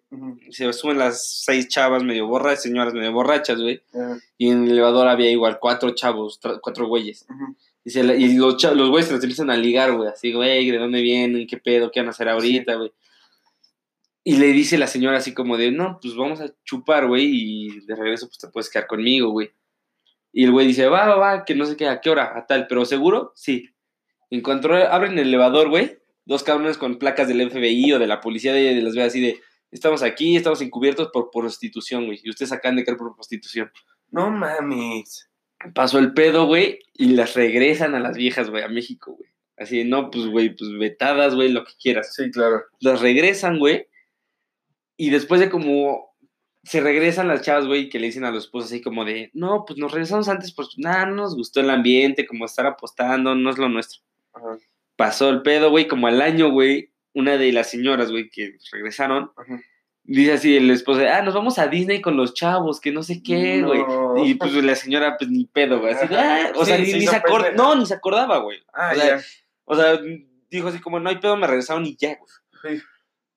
se 0.50 0.72
suben 0.72 0.98
las 0.98 1.42
seis 1.44 1.68
chavas 1.68 2.02
medio 2.02 2.26
borrachas, 2.26 2.62
señoras 2.64 2.94
medio 2.94 3.12
borrachas, 3.12 3.60
güey, 3.60 3.82
Eh, 3.94 4.18
y 4.38 4.48
en 4.50 4.64
el 4.64 4.72
elevador 4.72 5.06
había 5.08 5.30
igual 5.30 5.58
cuatro 5.60 5.90
chavos, 5.90 6.40
cuatro 6.62 6.86
güeyes. 6.88 7.26
ujú. 7.28 7.56
Y, 7.84 7.90
se 7.90 8.02
la- 8.02 8.14
y 8.14 8.34
los, 8.36 8.56
güeyes 8.90 9.06
se 9.08 9.14
los 9.14 9.22
empiezan 9.22 9.50
a 9.50 9.56
ligar, 9.56 9.92
güey. 9.96 10.08
Así, 10.08 10.32
güey, 10.32 10.70
¿de 10.70 10.78
dónde 10.78 11.00
vienen? 11.02 11.46
¿Qué 11.46 11.58
pedo? 11.58 11.90
¿Qué 11.90 12.00
van 12.00 12.06
a 12.08 12.10
hacer 12.10 12.28
ahorita, 12.28 12.74
güey? 12.76 12.92
Y 14.24 14.36
le 14.36 14.46
dice 14.52 14.78
la 14.78 14.86
señora 14.86 15.18
así 15.18 15.34
como 15.34 15.56
de, 15.56 15.72
no, 15.72 15.98
pues 16.00 16.14
vamos 16.14 16.40
a 16.40 16.46
chupar, 16.64 17.08
güey, 17.08 17.24
y 17.32 17.80
de 17.86 17.94
regreso 17.96 18.26
pues 18.28 18.38
te 18.38 18.48
puedes 18.48 18.70
quedar 18.70 18.86
conmigo, 18.86 19.30
güey. 19.30 19.50
Y 20.32 20.44
el 20.44 20.52
güey 20.52 20.66
dice, 20.66 20.86
va, 20.86 21.06
va, 21.08 21.16
va, 21.16 21.44
que 21.44 21.54
no 21.56 21.66
sé 21.66 21.76
qué, 21.76 21.88
¿a 21.88 22.00
qué 22.00 22.08
hora? 22.08 22.32
A 22.36 22.46
tal, 22.46 22.66
pero 22.68 22.84
¿seguro? 22.84 23.32
Sí. 23.34 23.68
Encontró, 24.30 24.76
abren 24.76 25.18
el 25.18 25.26
elevador, 25.28 25.68
güey, 25.68 25.98
dos 26.24 26.42
cabrones 26.42 26.78
con 26.78 26.98
placas 26.98 27.28
del 27.28 27.50
FBI 27.50 27.92
o 27.92 27.98
de 27.98 28.06
la 28.06 28.20
policía 28.20 28.52
de, 28.52 28.74
de 28.74 28.82
Las 28.82 28.94
Vegas, 28.94 29.08
así 29.08 29.20
de, 29.20 29.40
estamos 29.70 30.02
aquí, 30.02 30.36
estamos 30.36 30.60
encubiertos 30.60 31.08
por 31.12 31.30
prostitución, 31.30 32.06
güey, 32.06 32.20
y 32.22 32.30
ustedes 32.30 32.52
acaban 32.52 32.76
de 32.76 32.84
caer 32.84 32.98
por 32.98 33.14
prostitución. 33.14 33.70
No 34.10 34.30
mames. 34.30 35.28
Pasó 35.74 35.98
el 35.98 36.12
pedo, 36.12 36.46
güey, 36.46 36.80
y 36.94 37.06
las 37.10 37.34
regresan 37.34 37.94
a 37.94 38.00
las 38.00 38.16
viejas, 38.16 38.50
güey, 38.50 38.62
a 38.62 38.68
México, 38.68 39.14
güey. 39.16 39.30
Así, 39.56 39.78
de, 39.78 39.84
no, 39.84 40.10
pues, 40.10 40.26
güey, 40.26 40.54
pues 40.56 40.70
vetadas, 40.78 41.34
güey, 41.34 41.50
lo 41.50 41.64
que 41.64 41.72
quieras. 41.80 42.14
Sí, 42.14 42.30
claro. 42.30 42.62
Las 42.80 43.00
regresan, 43.00 43.58
güey, 43.58 43.86
y 44.96 45.10
después 45.10 45.40
de 45.40 45.50
como 45.50 46.12
se 46.64 46.80
regresan 46.80 47.28
las 47.28 47.42
chavas, 47.42 47.66
güey, 47.66 47.88
que 47.88 47.98
le 47.98 48.06
dicen 48.06 48.24
a 48.24 48.30
los 48.30 48.44
esposos 48.44 48.70
así 48.70 48.80
como 48.80 49.04
de, 49.04 49.30
no, 49.34 49.64
pues 49.66 49.78
nos 49.78 49.90
regresamos 49.90 50.28
antes, 50.28 50.52
pues 50.54 50.68
nada, 50.76 51.06
no 51.06 51.16
nos 51.16 51.34
gustó 51.34 51.60
el 51.60 51.70
ambiente, 51.70 52.26
como 52.26 52.44
estar 52.44 52.66
apostando, 52.66 53.34
no 53.34 53.50
es 53.50 53.58
lo 53.58 53.68
nuestro. 53.68 54.02
Ajá. 54.32 54.58
Pasó 55.02 55.28
el 55.30 55.42
pedo, 55.42 55.70
güey, 55.70 55.88
como 55.88 56.06
al 56.06 56.20
año, 56.22 56.50
güey, 56.50 56.92
una 57.12 57.36
de 57.36 57.52
las 57.52 57.68
señoras, 57.70 58.10
güey, 58.10 58.30
que 58.30 58.56
regresaron, 58.70 59.32
Ajá. 59.36 59.60
dice 60.04 60.32
así 60.34 60.56
el 60.56 60.70
esposo, 60.70 61.00
ah, 61.12 61.22
nos 61.22 61.34
vamos 61.34 61.58
a 61.58 61.66
Disney 61.66 62.00
con 62.00 62.16
los 62.16 62.34
chavos, 62.34 62.80
que 62.80 62.92
no 62.92 63.02
sé 63.02 63.20
qué, 63.22 63.62
güey. 63.62 63.80
No. 63.80 64.24
Y 64.24 64.34
pues 64.34 64.52
la 64.54 64.76
señora, 64.76 65.16
pues 65.18 65.28
ni 65.28 65.44
pedo, 65.46 65.80
güey. 65.80 65.94
Así, 65.94 66.06
ah, 66.14 66.52
o 66.54 66.64
sea, 66.64 66.78
ni, 66.78 66.86
se 66.86 66.98
ni 66.98 67.06
se 67.08 67.16
acordaba. 67.16 67.54
No, 67.54 67.74
ni 67.74 67.84
se 67.84 67.94
acordaba, 67.94 68.38
güey. 68.38 68.60
Ah, 68.72 68.92
o, 68.92 68.94
sea, 68.98 69.06
ya. 69.18 69.22
o 69.64 69.74
sea, 69.76 70.00
dijo 70.50 70.68
así 70.68 70.80
como, 70.80 71.00
no 71.00 71.10
hay 71.10 71.16
pedo, 71.16 71.36
me 71.36 71.46
regresaron 71.48 71.84
y 71.84 71.96
ya, 71.96 72.16
güey. 72.16 72.76
Sí. 72.78 72.82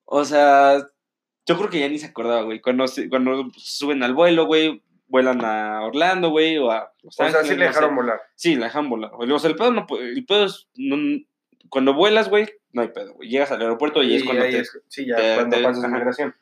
O 0.06 0.24
sea, 0.24 0.78
yo 1.48 1.58
creo 1.58 1.70
que 1.70 1.80
ya 1.80 1.90
ni 1.90 1.98
se 1.98 2.06
acordaba, 2.06 2.44
güey. 2.44 2.62
Cuando, 2.62 2.86
cuando 3.10 3.50
suben 3.58 4.04
al 4.04 4.14
vuelo, 4.14 4.46
güey, 4.46 4.84
vuelan 5.08 5.44
a 5.44 5.82
Orlando, 5.84 6.30
güey, 6.30 6.58
o 6.60 6.70
a 6.72 6.92
Los 7.02 7.20
O 7.20 7.30
sea, 7.30 7.44
sí 7.44 7.50
le 7.50 7.56
no 7.56 7.62
sé. 7.62 7.68
dejaron 7.70 7.96
volar. 7.96 8.20
Sí, 8.36 8.56
la 8.56 8.66
dejan 8.68 8.90
volar. 8.90 9.12
güey. 9.16 9.32
O 9.32 9.40
sea, 9.40 9.50
el 9.50 9.56
pedo 9.56 9.72
no 9.72 9.86
puede- 9.88 10.10
El 10.12 10.26
pedo 10.26 10.46
es. 10.46 10.68
no- 10.76 11.22
cuando 11.70 11.94
vuelas, 11.94 12.30
güey, 12.30 12.48
no 12.72 12.82
hay 12.82 12.90
pedo, 12.90 13.14
güey. 13.14 13.30
Llegas 13.30 13.52
al 13.52 13.62
aeropuerto 13.62 14.04
y 14.04 14.16
es 14.16 14.24
cuando 14.24 14.44
te. 14.44 14.60
es- 14.60 14.80
sí, 14.88 15.06
ya, 15.06 15.16
te- 15.16 15.36
cuando 15.36 15.58
te- 15.58 15.64
pasas 15.64 15.90
migración. 15.92 16.36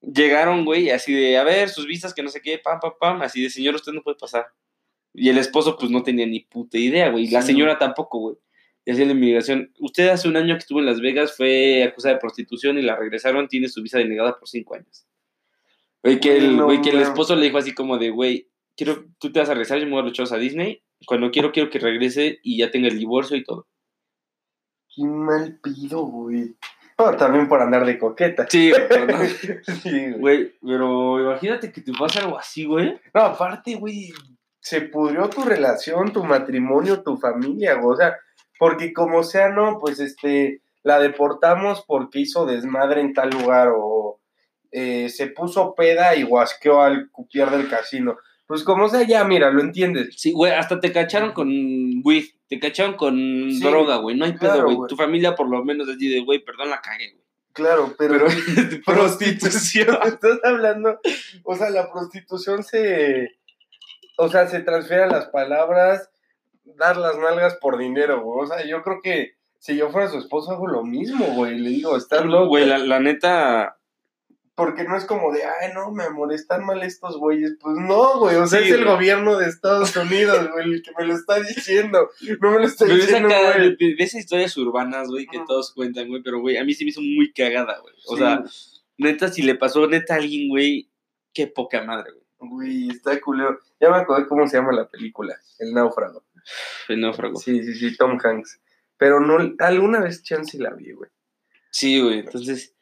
Llegaron, 0.00 0.64
güey, 0.64 0.90
así 0.90 1.12
de, 1.14 1.38
a 1.38 1.44
ver, 1.44 1.68
sus 1.70 1.86
visas, 1.86 2.12
que 2.12 2.22
no 2.22 2.28
sé 2.28 2.42
qué, 2.42 2.58
pam, 2.58 2.78
pam, 2.80 2.92
pam. 3.00 3.22
Así 3.22 3.42
de, 3.42 3.48
señor, 3.50 3.74
usted 3.74 3.92
no 3.92 4.02
puede 4.02 4.18
pasar. 4.18 4.46
Y 5.14 5.30
el 5.30 5.38
esposo, 5.38 5.76
pues 5.78 5.90
no 5.90 6.02
tenía 6.02 6.26
ni 6.26 6.40
puta 6.40 6.76
idea, 6.76 7.08
güey. 7.10 7.24
Y 7.24 7.30
la 7.30 7.40
señora 7.46 7.78
tampoco, 7.78 8.18
güey. 8.18 8.36
Y 8.84 8.90
así 8.90 9.04
la 9.04 9.12
inmigración. 9.12 9.72
Usted 9.78 10.08
hace 10.08 10.28
un 10.28 10.36
año 10.36 10.54
que 10.54 10.58
estuvo 10.58 10.78
en 10.80 10.86
Las 10.86 11.00
Vegas, 11.00 11.34
fue 11.36 11.84
acusada 11.84 12.14
de 12.14 12.20
prostitución 12.20 12.76
y 12.78 12.82
la 12.82 12.96
regresaron, 12.96 13.48
tiene 13.48 13.68
su 13.68 13.82
visa 13.82 13.96
denegada 13.98 14.38
por 14.38 14.46
cinco 14.48 14.74
años. 14.74 15.06
Güey, 16.02 16.20
que, 16.20 16.36
el, 16.36 16.56
no 16.56 16.66
güey, 16.66 16.82
que 16.82 16.90
el 16.90 17.00
esposo 17.00 17.34
le 17.34 17.46
dijo 17.46 17.56
así 17.56 17.72
como 17.72 17.96
de, 17.96 18.10
güey, 18.10 18.50
quiero, 18.76 19.06
tú 19.18 19.32
te 19.32 19.38
vas 19.40 19.48
a 19.48 19.54
regresar, 19.54 19.78
yo 19.78 19.86
me 19.86 19.92
voy 19.92 20.00
a 20.00 20.04
los 20.04 20.12
chavos 20.12 20.32
a 20.32 20.36
Disney. 20.36 20.82
Cuando 21.06 21.30
quiero, 21.30 21.50
quiero 21.50 21.70
que 21.70 21.78
regrese 21.78 22.40
y 22.42 22.58
ya 22.58 22.70
tenga 22.70 22.88
el 22.88 22.98
divorcio 22.98 23.36
y 23.38 23.44
todo. 23.44 23.66
Qué 24.94 25.04
mal 25.04 25.58
pido, 25.62 26.02
güey. 26.04 26.56
También 26.96 27.48
por 27.48 27.60
andar 27.60 27.84
de 27.84 27.98
coqueta. 27.98 28.46
Sí, 28.48 28.72
pero 28.88 29.06
no. 29.06 29.24
Sí, 29.24 30.12
güey. 30.12 30.20
Güey, 30.20 30.54
pero 30.62 31.20
imagínate 31.20 31.72
que 31.72 31.80
te 31.80 31.92
pasa 31.92 32.20
algo 32.20 32.38
así, 32.38 32.64
güey. 32.64 33.00
No, 33.12 33.22
aparte, 33.22 33.74
güey, 33.74 34.12
se 34.60 34.82
pudrió 34.82 35.28
tu 35.28 35.42
relación, 35.42 36.12
tu 36.12 36.24
matrimonio, 36.24 37.02
tu 37.02 37.16
familia, 37.16 37.74
güey. 37.74 37.94
O 37.94 37.96
sea, 37.96 38.16
porque 38.58 38.92
como 38.92 39.24
sea, 39.24 39.48
no, 39.48 39.78
pues 39.80 39.98
este, 39.98 40.62
la 40.82 41.00
deportamos 41.00 41.84
porque 41.86 42.20
hizo 42.20 42.46
desmadre 42.46 43.00
en 43.00 43.12
tal 43.12 43.30
lugar 43.30 43.72
o 43.76 44.20
eh, 44.70 45.08
se 45.08 45.26
puso 45.28 45.74
peda 45.74 46.14
y 46.14 46.22
guasqueó 46.22 46.80
al 46.80 47.10
cupier 47.10 47.50
del 47.50 47.68
casino. 47.68 48.16
Pues 48.46 48.62
como 48.62 48.88
sea, 48.88 49.02
ya, 49.02 49.24
mira, 49.24 49.50
lo 49.50 49.60
entiendes. 49.60 50.14
Sí, 50.18 50.32
güey, 50.32 50.52
hasta 50.52 50.78
te 50.80 50.92
cacharon 50.92 51.32
con 51.32 51.48
weed, 52.04 52.24
te 52.48 52.58
cacharon 52.58 52.94
con 52.94 53.14
Sí, 53.50 53.60
droga, 53.60 53.96
güey. 53.96 54.16
No 54.16 54.26
hay 54.26 54.32
pedo, 54.32 54.52
claro, 54.52 54.64
güey. 54.64 54.76
güey. 54.76 54.88
Tu 54.88 54.96
familia 54.96 55.34
por 55.34 55.48
lo 55.48 55.64
menos 55.64 55.88
así 55.88 56.08
de, 56.08 56.20
güey, 56.20 56.44
perdón, 56.44 56.70
la 56.70 56.80
cagué, 56.80 57.12
güey. 57.12 57.24
Claro, 57.54 57.94
pero, 57.96 58.14
Pero 58.18 58.26
prostitución, 58.86 59.98
estás 60.04 60.40
hablando, 60.42 60.98
o 61.44 61.54
sea, 61.54 61.70
la 61.70 61.90
prostitución 61.90 62.64
se, 62.64 63.30
o 64.18 64.28
sea, 64.28 64.46
se 64.48 64.60
transfiere 64.60 65.04
a 65.04 65.08
las 65.08 65.26
palabras, 65.28 66.10
dar 66.64 66.96
las 66.96 67.16
nalgas 67.16 67.56
por 67.56 67.78
dinero, 67.78 68.22
güey. 68.22 68.44
O 68.44 68.46
sea, 68.46 68.66
yo 68.66 68.82
creo 68.82 69.00
que 69.02 69.36
si 69.58 69.76
yo 69.76 69.88
fuera 69.88 70.08
su 70.08 70.18
esposo 70.18 70.52
hago 70.52 70.66
lo 70.66 70.82
mismo, 70.84 71.24
güey. 71.34 71.58
Le 71.58 71.70
digo, 71.70 71.96
estás 71.96 72.26
loco. 72.26 72.48
Güey, 72.48 72.66
la, 72.66 72.76
la 72.78 73.00
neta, 73.00 73.78
Porque 74.56 74.84
no 74.84 74.96
es 74.96 75.04
como 75.04 75.32
de, 75.32 75.42
ay, 75.44 75.72
no, 75.74 75.90
me 75.90 76.04
amor, 76.04 76.32
están 76.32 76.64
mal 76.64 76.80
estos 76.84 77.16
güeyes. 77.18 77.54
Pues 77.60 77.74
no, 77.76 78.20
güey. 78.20 78.36
O 78.36 78.46
sea, 78.46 78.60
Sí, 78.60 78.66
es 78.68 78.74
el 78.74 78.84
güey. 78.84 78.94
gobierno 78.94 79.36
de 79.36 79.46
Estados 79.46 79.96
Unidos, 79.96 80.48
güey, 80.52 80.64
el 80.74 80.82
que 80.82 80.92
me 80.96 81.06
lo 81.06 81.14
está 81.14 81.40
diciendo. 81.40 82.08
No 82.40 82.50
me 82.52 82.58
lo 82.60 82.64
está 82.64 82.84
pero 82.84 82.96
es 82.96 83.06
diciendo, 83.06 83.28
acá 83.28 83.38
de, 83.58 83.58
güey. 83.58 83.76
de- 83.76 83.94
de 83.96 84.04
esas 84.04 84.20
historias 84.20 84.56
urbanas, 84.56 85.08
güey, 85.08 85.26
que 85.26 85.40
todos 85.46 85.72
cuentan, 85.74 86.06
güey. 86.08 86.22
Pero, 86.22 86.40
güey, 86.40 86.56
a 86.56 86.64
mí 86.64 86.72
sí 86.72 86.84
me 86.84 86.90
hizo 86.90 87.00
muy 87.00 87.32
cagada, 87.32 87.80
güey. 87.80 87.94
O 88.06 88.12
Sí, 88.14 88.18
sea, 88.22 88.44
neta, 88.96 89.26
si 89.28 89.42
le 89.42 89.56
pasó 89.56 89.88
neta 89.88 90.14
a 90.14 90.18
alguien, 90.18 90.48
güey, 90.48 90.88
qué 91.32 91.48
poca 91.48 91.82
madre, 91.82 92.12
güey. 92.12 92.24
Güey, 92.38 92.90
está 92.90 93.20
culero. 93.20 93.58
Ya 93.80 93.90
me 93.90 93.96
acordé 93.96 94.26
cómo 94.28 94.46
se 94.46 94.56
llama 94.58 94.70
la 94.72 94.88
película, 94.88 95.34
El 95.58 95.74
Náufrago. 95.74 96.22
El 96.88 97.00
náufrago. 97.00 97.36
Sí, 97.38 97.64
sí, 97.64 97.74
sí, 97.74 97.96
Tom 97.96 98.18
Hanks. 98.22 98.60
Pero 98.98 99.18
no, 99.18 99.38
alguna 99.58 100.00
vez 100.00 100.22
chance 100.22 100.58
la 100.58 100.70
vi, 100.74 100.92
güey. 100.92 101.10
Sí, 101.70 102.00
güey. 102.00 102.18
Entonces, 102.20 102.73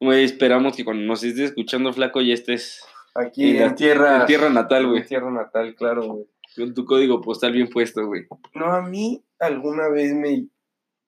güey, 0.00 0.24
esperamos 0.24 0.76
que 0.76 0.84
cuando 0.84 1.04
nos 1.04 1.22
estés 1.22 1.50
escuchando, 1.50 1.92
flaco, 1.92 2.20
ya 2.20 2.34
estés 2.34 2.82
Aquí 3.14 3.56
En 3.56 3.62
en, 3.62 3.74
tierra. 3.74 4.20
en 4.20 4.26
tierra 4.26 4.50
natal, 4.50 4.84
en 4.84 4.90
güey. 4.90 5.04
tierra 5.06 5.30
natal, 5.30 5.74
claro, 5.74 6.06
güey. 6.06 6.26
Con 6.56 6.74
tu 6.74 6.84
código 6.84 7.20
postal 7.20 7.52
bien 7.52 7.68
puesto, 7.68 8.06
güey. 8.06 8.26
No, 8.54 8.66
a 8.72 8.82
mí 8.82 9.22
alguna 9.38 9.88
vez 9.88 10.14
me 10.14 10.46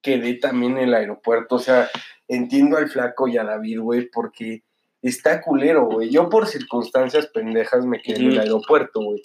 quedé 0.01 0.35
también 0.35 0.77
en 0.79 0.85
el 0.89 0.95
aeropuerto. 0.95 1.57
O 1.57 1.59
sea, 1.59 1.89
entiendo 2.29 2.77
al 2.77 2.89
flaco 2.89 3.29
y 3.29 3.39
a 3.39 3.45
David, 3.45 3.81
güey, 3.81 4.09
porque 4.11 4.63
está 5.01 5.41
culero, 5.43 5.87
güey. 5.87 6.11
Yo 6.11 6.29
por 6.29 6.47
circunstancias 6.47 7.29
pendejas 7.29 7.87
me 7.87 8.01
quedé 8.01 8.19
en 8.21 8.33
el 8.33 8.41
aeropuerto, 8.41 9.01
güey. 9.01 9.23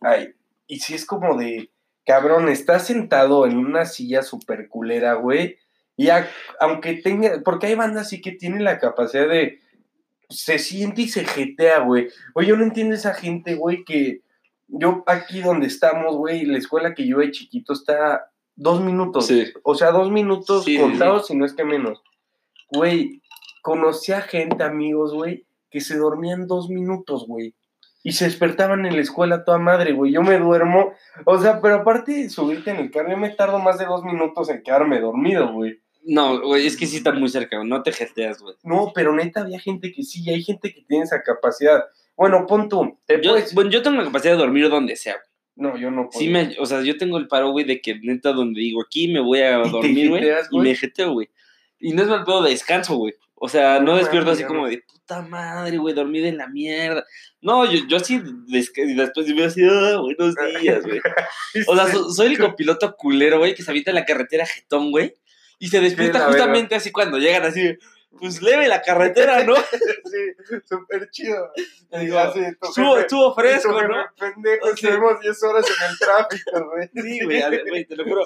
Ay, 0.00 0.32
y 0.66 0.80
si 0.80 0.94
es 0.94 1.04
como 1.06 1.36
de, 1.38 1.70
cabrón, 2.06 2.48
estás 2.48 2.86
sentado 2.86 3.46
en 3.46 3.56
una 3.58 3.84
silla 3.86 4.22
súper 4.22 4.68
culera, 4.68 5.14
güey. 5.14 5.56
Y 5.98 6.08
a- 6.10 6.26
aunque 6.60 6.94
tenga, 6.94 7.42
porque 7.44 7.66
hay 7.66 7.74
bandas 7.74 8.06
así 8.06 8.22
que 8.22 8.32
tienen 8.32 8.64
la 8.64 8.78
capacidad 8.78 9.28
de 9.28 9.58
se 10.30 10.58
siente 10.58 11.02
y 11.02 11.08
se 11.08 11.24
jetea, 11.24 11.80
güey. 11.80 12.08
Oye, 12.34 12.48
yo 12.48 12.56
no 12.56 12.62
entiendo 12.62 12.94
esa 12.94 13.14
gente, 13.14 13.54
güey, 13.56 13.84
que 13.84 14.20
yo 14.68 15.02
aquí 15.06 15.40
donde 15.40 15.66
estamos, 15.66 16.16
güey, 16.16 16.44
la 16.44 16.56
escuela 16.58 16.94
que 16.94 17.06
yo 17.06 17.18
de 17.18 17.30
chiquito 17.32 17.72
está 17.72 18.30
dos 18.54 18.80
minutos. 18.80 19.26
Sí. 19.26 19.52
O 19.64 19.74
sea, 19.74 19.90
dos 19.90 20.10
minutos 20.10 20.64
Sí, 20.64 20.76
sí, 20.76 20.80
contados, 20.80 21.26
si 21.26 21.36
no 21.36 21.44
es 21.44 21.52
que 21.54 21.64
menos. 21.64 22.00
Güey, 22.70 23.22
conocí 23.62 24.12
a 24.12 24.20
gente, 24.20 24.62
amigos, 24.62 25.12
güey, 25.14 25.46
que 25.70 25.80
se 25.80 25.96
dormían 25.96 26.46
dos 26.46 26.68
minutos, 26.68 27.26
güey. 27.26 27.54
Y 28.04 28.12
se 28.12 28.26
despertaban 28.26 28.86
en 28.86 28.94
la 28.94 29.02
escuela 29.02 29.44
toda 29.44 29.58
madre, 29.58 29.92
güey. 29.92 30.12
Yo 30.12 30.22
me 30.22 30.38
duermo. 30.38 30.92
O 31.24 31.38
sea, 31.38 31.60
pero 31.60 31.76
aparte 31.76 32.12
de 32.12 32.30
subirte 32.30 32.70
en 32.70 32.76
el 32.76 32.90
carro, 32.90 33.10
yo 33.10 33.16
me 33.16 33.30
tardo 33.30 33.58
más 33.58 33.78
de 33.78 33.86
dos 33.86 34.04
minutos 34.04 34.48
en 34.50 34.62
quedarme 34.62 35.00
dormido, 35.00 35.52
güey. 35.52 35.80
No, 36.10 36.40
güey, 36.40 36.66
es 36.66 36.76
que 36.76 36.86
sí 36.86 36.96
está 36.96 37.12
muy 37.12 37.28
cerca. 37.28 37.62
No 37.62 37.82
te 37.82 37.92
jeteas, 37.92 38.40
güey. 38.40 38.54
No, 38.62 38.92
pero 38.94 39.14
neta 39.14 39.42
había 39.42 39.60
gente 39.60 39.92
que 39.92 40.02
sí, 40.02 40.28
hay 40.30 40.42
gente 40.42 40.72
que 40.72 40.82
tiene 40.82 41.04
esa 41.04 41.22
capacidad. 41.22 41.84
Bueno, 42.16 42.46
pon 42.46 42.68
tú, 42.68 42.98
te 43.06 43.20
Yo, 43.22 43.32
puedes- 43.32 43.52
bueno, 43.54 43.70
yo 43.70 43.82
tengo 43.82 43.98
la 43.98 44.04
capacidad 44.04 44.32
de 44.32 44.38
dormir 44.38 44.70
donde 44.70 44.96
sea, 44.96 45.14
güey. 45.14 45.24
No, 45.56 45.76
yo 45.76 45.90
no 45.90 46.08
puedo. 46.08 46.18
Sí 46.18 46.28
me, 46.28 46.56
o 46.60 46.64
sea, 46.66 46.80
yo 46.82 46.96
tengo 46.96 47.18
el 47.18 47.28
paro, 47.28 47.50
güey, 47.50 47.64
de 47.66 47.80
que 47.82 47.98
neta 48.00 48.32
donde 48.32 48.60
digo 48.60 48.80
aquí 48.80 49.08
me 49.08 49.20
voy 49.20 49.40
a 49.40 49.58
¿Y 49.60 49.62
te 49.64 49.68
dormir, 49.70 50.08
güey. 50.08 50.24
Y 50.50 50.58
me 50.60 50.74
jeteo, 50.74 51.12
güey. 51.12 51.28
Y 51.78 51.92
no 51.92 52.02
es 52.02 52.08
mal 52.08 52.24
pedo 52.24 52.42
de 52.42 52.50
descanso, 52.50 52.96
güey. 52.96 53.12
O 53.34 53.48
sea, 53.48 53.78
no 53.78 53.92
No 53.92 53.96
despierto 53.98 54.30
así 54.30 54.44
como 54.44 54.66
de 54.66 54.82
puta 54.90 55.20
madre, 55.22 55.76
güey, 55.76 55.94
dormí 55.94 56.20
de 56.20 56.32
la 56.32 56.48
mierda. 56.48 57.04
No, 57.40 57.70
yo, 57.70 57.86
yo 57.86 57.98
así 57.98 58.20
después 58.46 59.28
me 59.34 59.44
así, 59.44 59.62
ah, 59.62 59.98
buenos 60.00 60.34
días, 60.60 60.84
güey. 60.84 61.00
O 61.68 61.76
sea, 61.76 61.86
so- 61.86 62.10
soy 62.10 62.28
el 62.28 62.38
copiloto 62.38 62.96
culero, 62.96 63.38
güey, 63.38 63.54
que 63.54 63.62
se 63.62 63.70
avienta 63.70 63.90
en 63.90 63.96
la 63.96 64.04
carretera 64.04 64.46
jetón, 64.46 64.90
güey. 64.90 65.14
Y 65.58 65.68
se 65.68 65.80
despierta 65.80 66.26
justamente 66.26 66.74
así 66.74 66.92
cuando 66.92 67.18
llegan 67.18 67.44
así, 67.44 67.76
pues 68.18 68.40
leve 68.42 68.68
la 68.68 68.82
carretera, 68.82 69.44
¿no? 69.44 69.54
sí, 70.04 70.60
súper 70.64 71.10
chido. 71.10 71.52
Digo, 71.98 72.18
así, 72.18 72.40
tu 72.60 72.68
Estuvo, 72.68 72.98
estuvo 72.98 73.34
tu 73.34 73.40
fresco, 73.40 73.82
¿no? 73.82 74.04
Pendejo, 74.18 74.66
Sí. 74.68 74.86
estuvimos 74.86 75.20
10 75.20 75.42
horas 75.44 75.66
en 75.66 75.90
el 75.90 75.98
tráfico, 75.98 76.70
güey. 76.70 76.88
Sí, 76.94 77.24
güey, 77.24 77.84
te 77.86 77.96
lo 77.96 78.04
juro. 78.04 78.22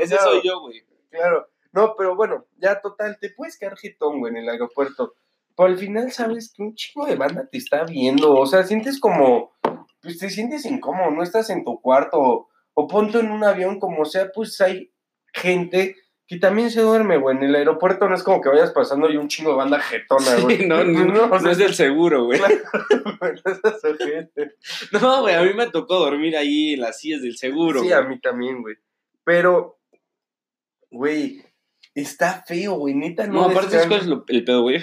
Ese 0.00 0.16
soy 0.16 0.40
yo, 0.44 0.60
güey. 0.60 0.82
Claro. 1.10 1.48
No, 1.72 1.94
pero 1.96 2.16
bueno, 2.16 2.46
ya 2.56 2.80
total, 2.80 3.18
te 3.20 3.30
puedes 3.30 3.58
quedar 3.58 3.76
jetón, 3.76 4.20
güey, 4.20 4.32
en 4.32 4.38
el 4.38 4.48
aeropuerto. 4.48 5.14
Pero 5.56 5.68
al 5.68 5.78
final 5.78 6.12
sabes 6.12 6.52
que 6.54 6.62
un 6.62 6.74
chingo 6.74 7.06
de 7.06 7.16
banda 7.16 7.48
te 7.50 7.58
está 7.58 7.84
viendo. 7.84 8.34
O 8.34 8.46
sea, 8.46 8.64
sientes 8.64 9.00
como. 9.00 9.54
Pues 10.00 10.18
te 10.18 10.30
sientes 10.30 10.64
incómodo, 10.66 11.10
no 11.10 11.22
estás 11.22 11.50
en 11.50 11.64
tu 11.64 11.80
cuarto. 11.80 12.18
O, 12.18 12.48
o 12.74 12.86
ponte 12.86 13.18
en 13.18 13.30
un 13.30 13.42
avión, 13.44 13.80
como 13.80 14.04
sea, 14.04 14.30
pues 14.32 14.60
hay 14.60 14.92
gente 15.32 15.96
que 16.28 16.38
también 16.38 16.70
se 16.70 16.80
duerme, 16.80 17.18
güey. 17.18 17.36
En 17.36 17.42
el 17.44 17.54
aeropuerto 17.54 18.08
no 18.08 18.14
es 18.16 18.22
como 18.24 18.40
que 18.40 18.48
vayas 18.48 18.72
pasando 18.72 19.08
y 19.10 19.16
un 19.16 19.28
chingo 19.28 19.50
de 19.52 19.56
banda 19.58 19.78
jetona, 19.80 20.36
güey. 20.42 20.56
Sí, 20.58 20.66
no, 20.66 20.82
no, 20.84 21.28
no 21.28 21.40
sea, 21.40 21.52
es 21.52 21.58
del 21.58 21.74
seguro, 21.74 22.24
güey. 22.24 22.40
No, 24.92 25.20
güey, 25.22 25.34
a 25.34 25.42
mí 25.42 25.52
me 25.54 25.68
tocó 25.70 25.98
dormir 25.98 26.36
ahí 26.36 26.74
en 26.74 26.80
las 26.80 27.00
sillas 27.00 27.22
del 27.22 27.36
seguro. 27.36 27.80
Sí, 27.82 27.92
a 27.92 28.02
mí 28.02 28.18
también, 28.20 28.62
güey. 28.62 28.76
Pero, 29.24 29.78
güey, 30.90 31.42
está 31.94 32.44
feo, 32.46 32.74
güey. 32.74 32.94
Neta, 32.94 33.26
no. 33.26 33.32
No, 33.34 33.40
aparte, 33.44 33.70
¿sabes 33.70 33.72
descansa. 33.72 33.88
cuál 33.88 34.00
es 34.00 34.06
lo- 34.06 34.24
el 34.28 34.44
pedo, 34.44 34.62
güey? 34.62 34.82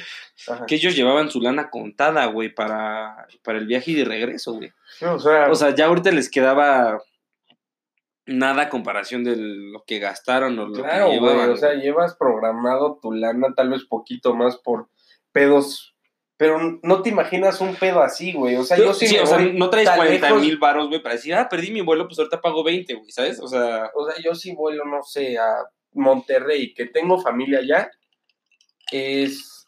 Que 0.67 0.75
ellos 0.75 0.95
llevaban 0.95 1.29
su 1.29 1.41
lana 1.41 1.69
contada, 1.69 2.25
güey, 2.27 2.53
para, 2.53 3.27
para 3.43 3.58
el 3.60 3.67
viaje 3.67 3.91
y 3.91 3.95
de 3.95 4.06
regreso, 4.06 4.53
güey. 4.53 4.71
Sí, 4.97 5.06
o 5.06 5.19
sea, 5.19 5.49
O 5.51 5.56
sea, 5.56 5.73
ya 5.75 5.86
ahorita 5.88 6.12
les 6.12 6.29
quedaba 6.29 7.01
nada 8.25 8.63
a 8.63 8.69
comparación 8.69 9.23
de 9.23 9.36
lo 9.38 9.83
que 9.86 9.99
gastaron 9.99 10.57
o 10.59 10.67
lo 10.67 10.73
claro, 10.73 11.09
que 11.09 11.17
güey. 11.19 11.31
llevaban. 11.31 11.51
O 11.51 11.57
sea, 11.57 11.73
llevas 11.73 12.15
programado 12.15 12.99
tu 13.01 13.12
lana 13.12 13.53
tal 13.55 13.69
vez 13.69 13.83
poquito 13.86 14.33
más 14.36 14.57
por 14.57 14.88
pedos. 15.31 15.89
Pero 16.36 16.79
no 16.81 17.01
te 17.01 17.09
imaginas 17.09 17.62
un 17.62 17.75
pedo 17.75 18.01
así, 18.01 18.33
güey. 18.33 18.55
O 18.55 18.63
sea, 18.63 18.75
Pero, 18.75 18.89
yo 18.89 18.93
sí, 18.95 19.07
sí, 19.07 19.17
o 19.17 19.25
sea, 19.25 19.38
no 19.39 19.69
traes 19.69 19.86
tan 19.88 19.97
40 19.97 20.27
lejos. 20.27 20.41
mil 20.41 20.57
baros, 20.57 20.88
güey, 20.89 21.01
para 21.01 21.15
decir, 21.15 21.33
ah, 21.36 21.47
perdí 21.47 21.71
mi 21.71 21.81
vuelo, 21.81 22.07
pues 22.07 22.17
ahorita 22.17 22.41
pago 22.41 22.63
20, 22.63 22.93
güey, 22.95 23.12
¿sabes? 23.12 23.39
O 23.39 23.47
sea, 23.47 23.91
O 23.93 24.09
sea, 24.09 24.21
yo 24.21 24.33
sí 24.33 24.53
vuelo, 24.53 24.83
no 24.83 25.03
sé, 25.03 25.38
a 25.38 25.45
Monterrey, 25.91 26.73
que 26.73 26.88
tengo 26.88 27.21
familia 27.21 27.59
allá. 27.59 27.89
Es. 28.91 29.67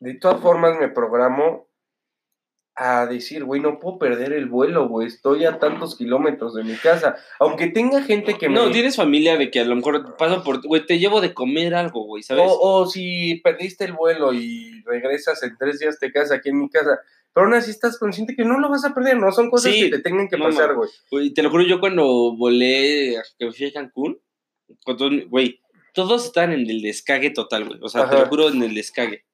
De 0.00 0.14
todas 0.14 0.40
formas, 0.40 0.78
me 0.78 0.88
programo 0.88 1.68
a 2.74 3.06
decir, 3.06 3.44
güey, 3.44 3.60
no 3.60 3.78
puedo 3.78 3.98
perder 3.98 4.32
el 4.32 4.46
vuelo, 4.46 4.88
güey. 4.88 5.06
Estoy 5.06 5.44
a 5.44 5.58
tantos 5.58 5.96
kilómetros 5.96 6.54
de 6.54 6.64
mi 6.64 6.74
casa. 6.74 7.16
Aunque 7.38 7.66
tenga 7.68 8.02
gente 8.02 8.38
que 8.38 8.48
no, 8.48 8.66
me. 8.66 8.72
tienes 8.72 8.96
familia 8.96 9.36
de 9.36 9.50
que 9.50 9.60
a 9.60 9.64
lo 9.64 9.76
mejor 9.76 10.16
paso 10.16 10.42
por, 10.42 10.66
güey, 10.66 10.86
te 10.86 10.98
llevo 10.98 11.20
de 11.20 11.34
comer 11.34 11.74
algo, 11.74 12.04
güey, 12.04 12.22
¿sabes? 12.22 12.44
O, 12.46 12.80
o 12.80 12.86
si 12.86 13.40
perdiste 13.44 13.84
el 13.84 13.92
vuelo 13.92 14.32
y 14.32 14.82
regresas 14.84 15.42
en 15.42 15.56
tres 15.58 15.80
días, 15.80 15.98
te 15.98 16.10
quedas 16.10 16.32
aquí 16.32 16.48
en 16.48 16.60
mi 16.60 16.70
casa. 16.70 16.98
Pero 17.34 17.46
aún 17.46 17.54
así 17.54 17.70
estás 17.70 17.98
consciente 17.98 18.34
que 18.36 18.44
no 18.44 18.58
lo 18.58 18.68
vas 18.68 18.84
a 18.84 18.94
perder, 18.94 19.16
no 19.16 19.32
son 19.32 19.50
cosas 19.50 19.72
Sí, 19.72 19.82
que 19.90 19.96
te 19.96 20.02
tengan 20.02 20.28
que 20.28 20.36
no, 20.36 20.44
pasar, 20.44 20.74
no. 20.74 20.82
güey. 21.10 21.32
Te 21.32 21.42
lo 21.42 21.50
juro, 21.50 21.62
yo 21.64 21.80
cuando 21.80 22.36
volé, 22.36 23.16
que 23.38 23.50
fui 23.52 23.66
a 23.66 23.72
Cancún, 23.72 24.18
güey, 25.28 25.60
todos 25.94 26.24
estaban 26.26 26.52
en 26.52 26.68
el 26.68 26.82
descague 26.82 27.30
total, 27.30 27.66
güey. 27.66 27.78
O 27.82 27.88
sea, 27.88 28.08
te 28.08 28.18
lo 28.18 28.26
juro, 28.26 28.48
en 28.48 28.62
el 28.62 28.74
descague. 28.74 29.24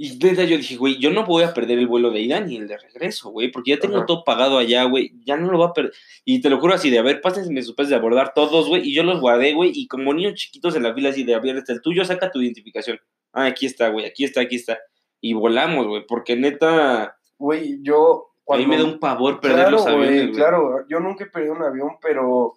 Y 0.00 0.16
neta, 0.16 0.44
yo 0.44 0.56
dije, 0.56 0.76
güey, 0.76 0.96
yo 0.98 1.10
no 1.10 1.26
voy 1.26 1.42
a 1.42 1.52
perder 1.52 1.76
el 1.80 1.88
vuelo 1.88 2.12
de 2.12 2.20
ida 2.20 2.38
ni 2.40 2.56
el 2.56 2.68
de 2.68 2.78
regreso, 2.78 3.30
güey, 3.30 3.50
porque 3.50 3.72
ya 3.72 3.80
tengo 3.80 3.96
Ajá. 3.96 4.06
todo 4.06 4.22
pagado 4.22 4.56
allá, 4.56 4.84
güey, 4.84 5.10
ya 5.24 5.36
no 5.36 5.50
lo 5.50 5.58
voy 5.58 5.66
a 5.66 5.72
perder. 5.72 5.92
Y 6.24 6.40
te 6.40 6.48
lo 6.50 6.60
juro 6.60 6.74
así 6.74 6.88
de, 6.88 7.00
a 7.00 7.02
ver, 7.02 7.20
pásenme 7.20 7.60
sus 7.62 7.74
pesos 7.74 7.90
de 7.90 7.96
abordar 7.96 8.32
todos, 8.32 8.68
güey, 8.68 8.88
y 8.88 8.94
yo 8.94 9.02
los 9.02 9.20
guardé, 9.20 9.54
güey, 9.54 9.72
y 9.74 9.88
como 9.88 10.14
niños 10.14 10.34
chiquitos 10.34 10.76
en 10.76 10.84
la 10.84 10.94
fila 10.94 11.08
así 11.08 11.24
de, 11.24 11.34
a 11.34 11.40
ver, 11.40 11.56
este 11.56 11.72
el 11.72 11.80
tuyo, 11.82 12.04
saca 12.04 12.30
tu 12.30 12.40
identificación. 12.40 13.00
Ah, 13.32 13.46
aquí 13.46 13.66
está, 13.66 13.88
güey, 13.88 14.06
aquí 14.06 14.22
está, 14.22 14.40
aquí 14.40 14.54
está. 14.54 14.78
Y 15.20 15.32
volamos, 15.34 15.86
güey, 15.88 16.06
porque 16.06 16.36
neta, 16.36 17.16
Güey, 17.36 17.80
yo. 17.82 18.28
a 18.48 18.56
mí 18.56 18.66
me 18.66 18.76
da 18.78 18.84
un 18.84 19.00
pavor 19.00 19.40
perder 19.40 19.56
claro, 19.58 19.70
los 19.72 19.86
aviones, 19.86 20.08
güey, 20.10 20.26
güey. 20.28 20.32
claro. 20.36 20.86
Yo 20.88 21.00
nunca 21.00 21.24
he 21.24 21.26
perdido 21.28 21.54
un 21.54 21.62
avión, 21.62 21.90
pero. 22.00 22.54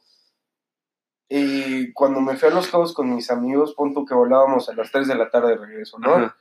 eh, 1.29 1.89
cuando 1.93 2.19
me 2.21 2.35
fui 2.37 2.49
a 2.49 2.51
Los 2.51 2.67
Cabos 2.67 2.93
con 2.93 3.15
mis 3.15 3.31
amigos, 3.31 3.73
punto 3.73 4.05
que 4.05 4.13
volábamos 4.13 4.69
a 4.69 4.75
las 4.75 4.91
3 4.91 5.07
de 5.07 5.15
la 5.15 5.29
tarde 5.29 5.49
de 5.49 5.57
regreso, 5.57 5.97
¿no? 5.99 6.13
Ajá. 6.15 6.37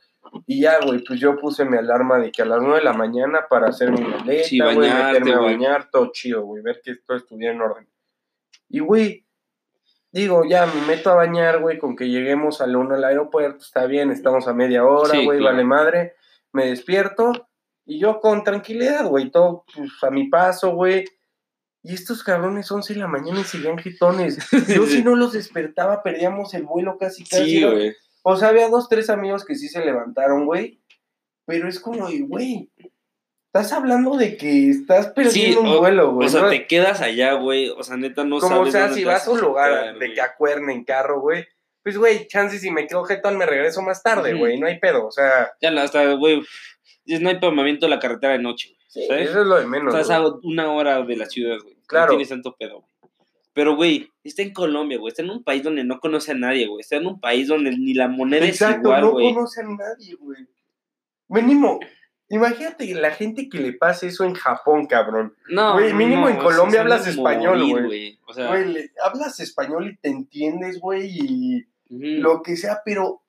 Y 0.47 0.61
ya, 0.61 0.79
güey, 0.85 1.03
pues 1.03 1.19
yo 1.19 1.37
puse 1.37 1.65
mi 1.65 1.77
alarma 1.77 2.17
de 2.19 2.31
que 2.31 2.41
a 2.41 2.45
las 2.45 2.61
9 2.61 2.77
de 2.77 2.83
la 2.85 2.93
mañana 2.93 3.47
para 3.49 3.67
hacer 3.67 3.91
mi 3.91 4.01
maleta, 4.01 4.43
Sí, 4.47 4.59
güey, 4.59 4.77
meterme 4.77 5.33
a 5.33 5.37
güey. 5.39 5.53
bañar, 5.55 5.89
todo 5.91 6.11
chido, 6.13 6.43
güey, 6.43 6.63
ver 6.63 6.81
que 6.83 6.95
todo 6.95 7.17
estuviera 7.17 7.53
en 7.53 7.61
orden. 7.61 7.87
Y, 8.69 8.79
güey, 8.79 9.25
digo, 10.11 10.43
ya 10.45 10.65
me 10.65 10.81
meto 10.87 11.09
a 11.11 11.15
bañar, 11.15 11.59
güey, 11.59 11.77
con 11.77 11.95
que 11.95 12.07
lleguemos 12.09 12.61
al 12.61 12.75
1 12.75 12.95
al 12.95 13.03
aeropuerto, 13.03 13.59
está 13.63 13.85
bien, 13.85 14.09
estamos 14.11 14.47
a 14.47 14.53
media 14.53 14.85
hora, 14.85 15.11
Sí, 15.11 15.25
güey, 15.25 15.39
claro. 15.39 15.55
vale 15.55 15.65
madre. 15.67 16.15
Me 16.53 16.67
despierto 16.67 17.49
y 17.85 17.99
yo 17.99 18.19
con 18.21 18.43
tranquilidad, 18.43 19.07
güey, 19.07 19.29
todo 19.31 19.65
pues, 19.73 19.89
a 20.03 20.11
mi 20.11 20.29
paso, 20.29 20.71
güey. 20.75 21.05
Y 21.83 21.93
estos 21.95 22.23
cabrones 22.23 22.71
11 22.71 22.93
de 22.93 22.99
la 22.99 23.07
mañana 23.07 23.39
y 23.41 23.43
seguían 23.43 23.77
jitones. 23.79 24.37
Yo 24.67 24.85
si 24.85 25.01
no 25.01 25.15
los 25.15 25.33
despertaba, 25.33 26.03
perdíamos 26.03 26.53
el 26.53 26.61
vuelo 26.61 26.95
casi, 26.99 27.23
casi. 27.23 27.57
Sí, 27.57 27.61
¿no? 27.61 27.71
O 28.23 28.35
sea, 28.37 28.49
había 28.49 28.69
dos, 28.69 28.87
tres 28.89 29.09
amigos 29.09 29.45
que 29.45 29.55
sí 29.55 29.67
se 29.67 29.83
levantaron, 29.83 30.45
güey. 30.45 30.79
Pero 31.45 31.67
es 31.67 31.79
como, 31.79 32.07
güey, 32.27 32.69
estás 33.47 33.73
hablando 33.73 34.15
de 34.15 34.37
que 34.37 34.69
estás 34.69 35.07
perdiendo 35.07 35.61
un 35.61 35.67
o- 35.67 35.79
vuelo, 35.79 36.13
güey. 36.13 36.27
O 36.27 36.29
sea, 36.29 36.41
¿no? 36.43 36.49
te 36.49 36.67
quedas 36.67 37.01
allá, 37.01 37.33
güey. 37.33 37.69
O 37.69 37.83
sea, 37.83 37.97
neta, 37.97 38.23
no 38.23 38.39
como 38.39 38.57
sabes. 38.57 38.71
sea, 38.71 38.81
dónde 38.83 38.95
si 38.95 39.03
vas 39.03 39.27
a 39.27 39.31
un 39.31 39.41
lugar 39.41 39.93
de 39.93 39.97
güey. 39.97 40.13
que 40.13 40.21
acuerden 40.21 40.69
en 40.69 40.83
carro, 40.85 41.19
güey, 41.19 41.45
pues, 41.83 41.97
güey, 41.97 42.27
chance 42.27 42.59
si 42.59 42.69
me 42.69 42.85
quedo 42.85 43.03
jetón 43.05 43.37
me 43.37 43.45
regreso 43.47 43.81
más 43.81 44.03
tarde, 44.03 44.35
güey, 44.35 44.59
no 44.59 44.67
hay 44.67 44.79
pedo. 44.79 45.07
O 45.07 45.11
sea, 45.11 45.51
Ya, 45.61 45.69
hasta, 45.81 46.13
güey. 46.13 46.41
No 47.07 47.29
hay 47.29 47.39
movimiento 47.41 47.87
de 47.87 47.89
la 47.89 47.99
carretera 47.99 48.33
de 48.33 48.39
noche, 48.39 48.69
güey. 48.69 48.85
sí, 48.87 49.07
¿sabes? 49.07 49.29
eso 49.31 49.41
es 49.41 49.47
lo 49.47 49.55
de 49.59 49.65
menos. 49.65 49.93
Estás 49.93 50.11
a 50.11 50.21
una 50.43 50.71
hora 50.71 51.01
de 51.01 51.17
la 51.17 51.25
ciudad, 51.25 51.57
güey. 51.61 51.75
Claro. 51.87 52.05
No 52.05 52.09
tienes 52.11 52.29
tanto 52.29 52.55
pedo, 52.55 52.81
güey. 52.81 52.91
Pero, 53.53 53.75
güey, 53.75 54.09
está 54.23 54.41
en 54.43 54.53
Colombia, 54.53 54.97
güey. 54.97 55.09
Está 55.11 55.23
en 55.23 55.29
un 55.29 55.43
país 55.43 55.61
donde 55.63 55.83
no 55.83 55.99
conoce 55.99 56.31
a 56.31 56.35
nadie, 56.35 56.67
güey. 56.67 56.79
Está 56.81 56.95
en 56.95 57.07
un 57.07 57.19
país 57.19 57.47
donde 57.47 57.71
ni 57.71 57.93
la 57.93 58.07
moneda 58.07 58.45
Exacto, 58.45 58.75
es 58.79 58.83
igual, 58.85 59.01
no 59.01 59.11
güey. 59.11 59.33
conoce 59.33 59.61
a 59.61 59.63
nadie, 59.65 60.15
güey. 60.15 60.47
Mínimo, 61.27 61.79
imagínate 62.29 62.93
la 62.95 63.11
gente 63.11 63.47
que 63.49 63.59
le 63.59 63.73
pase 63.73 64.07
eso 64.07 64.23
en 64.25 64.33
Japón, 64.33 64.85
cabrón. 64.85 65.33
No, 65.49 65.73
Güey, 65.73 65.93
mínimo 65.93 66.27
en 66.29 66.37
Colombia 66.37 66.81
hablas 66.81 67.07
español, 67.07 67.61
güey. 67.85 68.19
O 68.27 68.33
sea, 68.33 68.47
Güey, 68.49 68.71
le- 68.73 68.91
hablas 69.03 69.39
español 69.39 69.87
y 69.89 69.97
te 69.97 70.09
entiendes, 70.09 70.79
güey, 70.79 71.09
y 71.09 71.65
lo 71.89 72.41
que 72.41 72.55
sea, 72.57 72.81
pero 72.85 73.21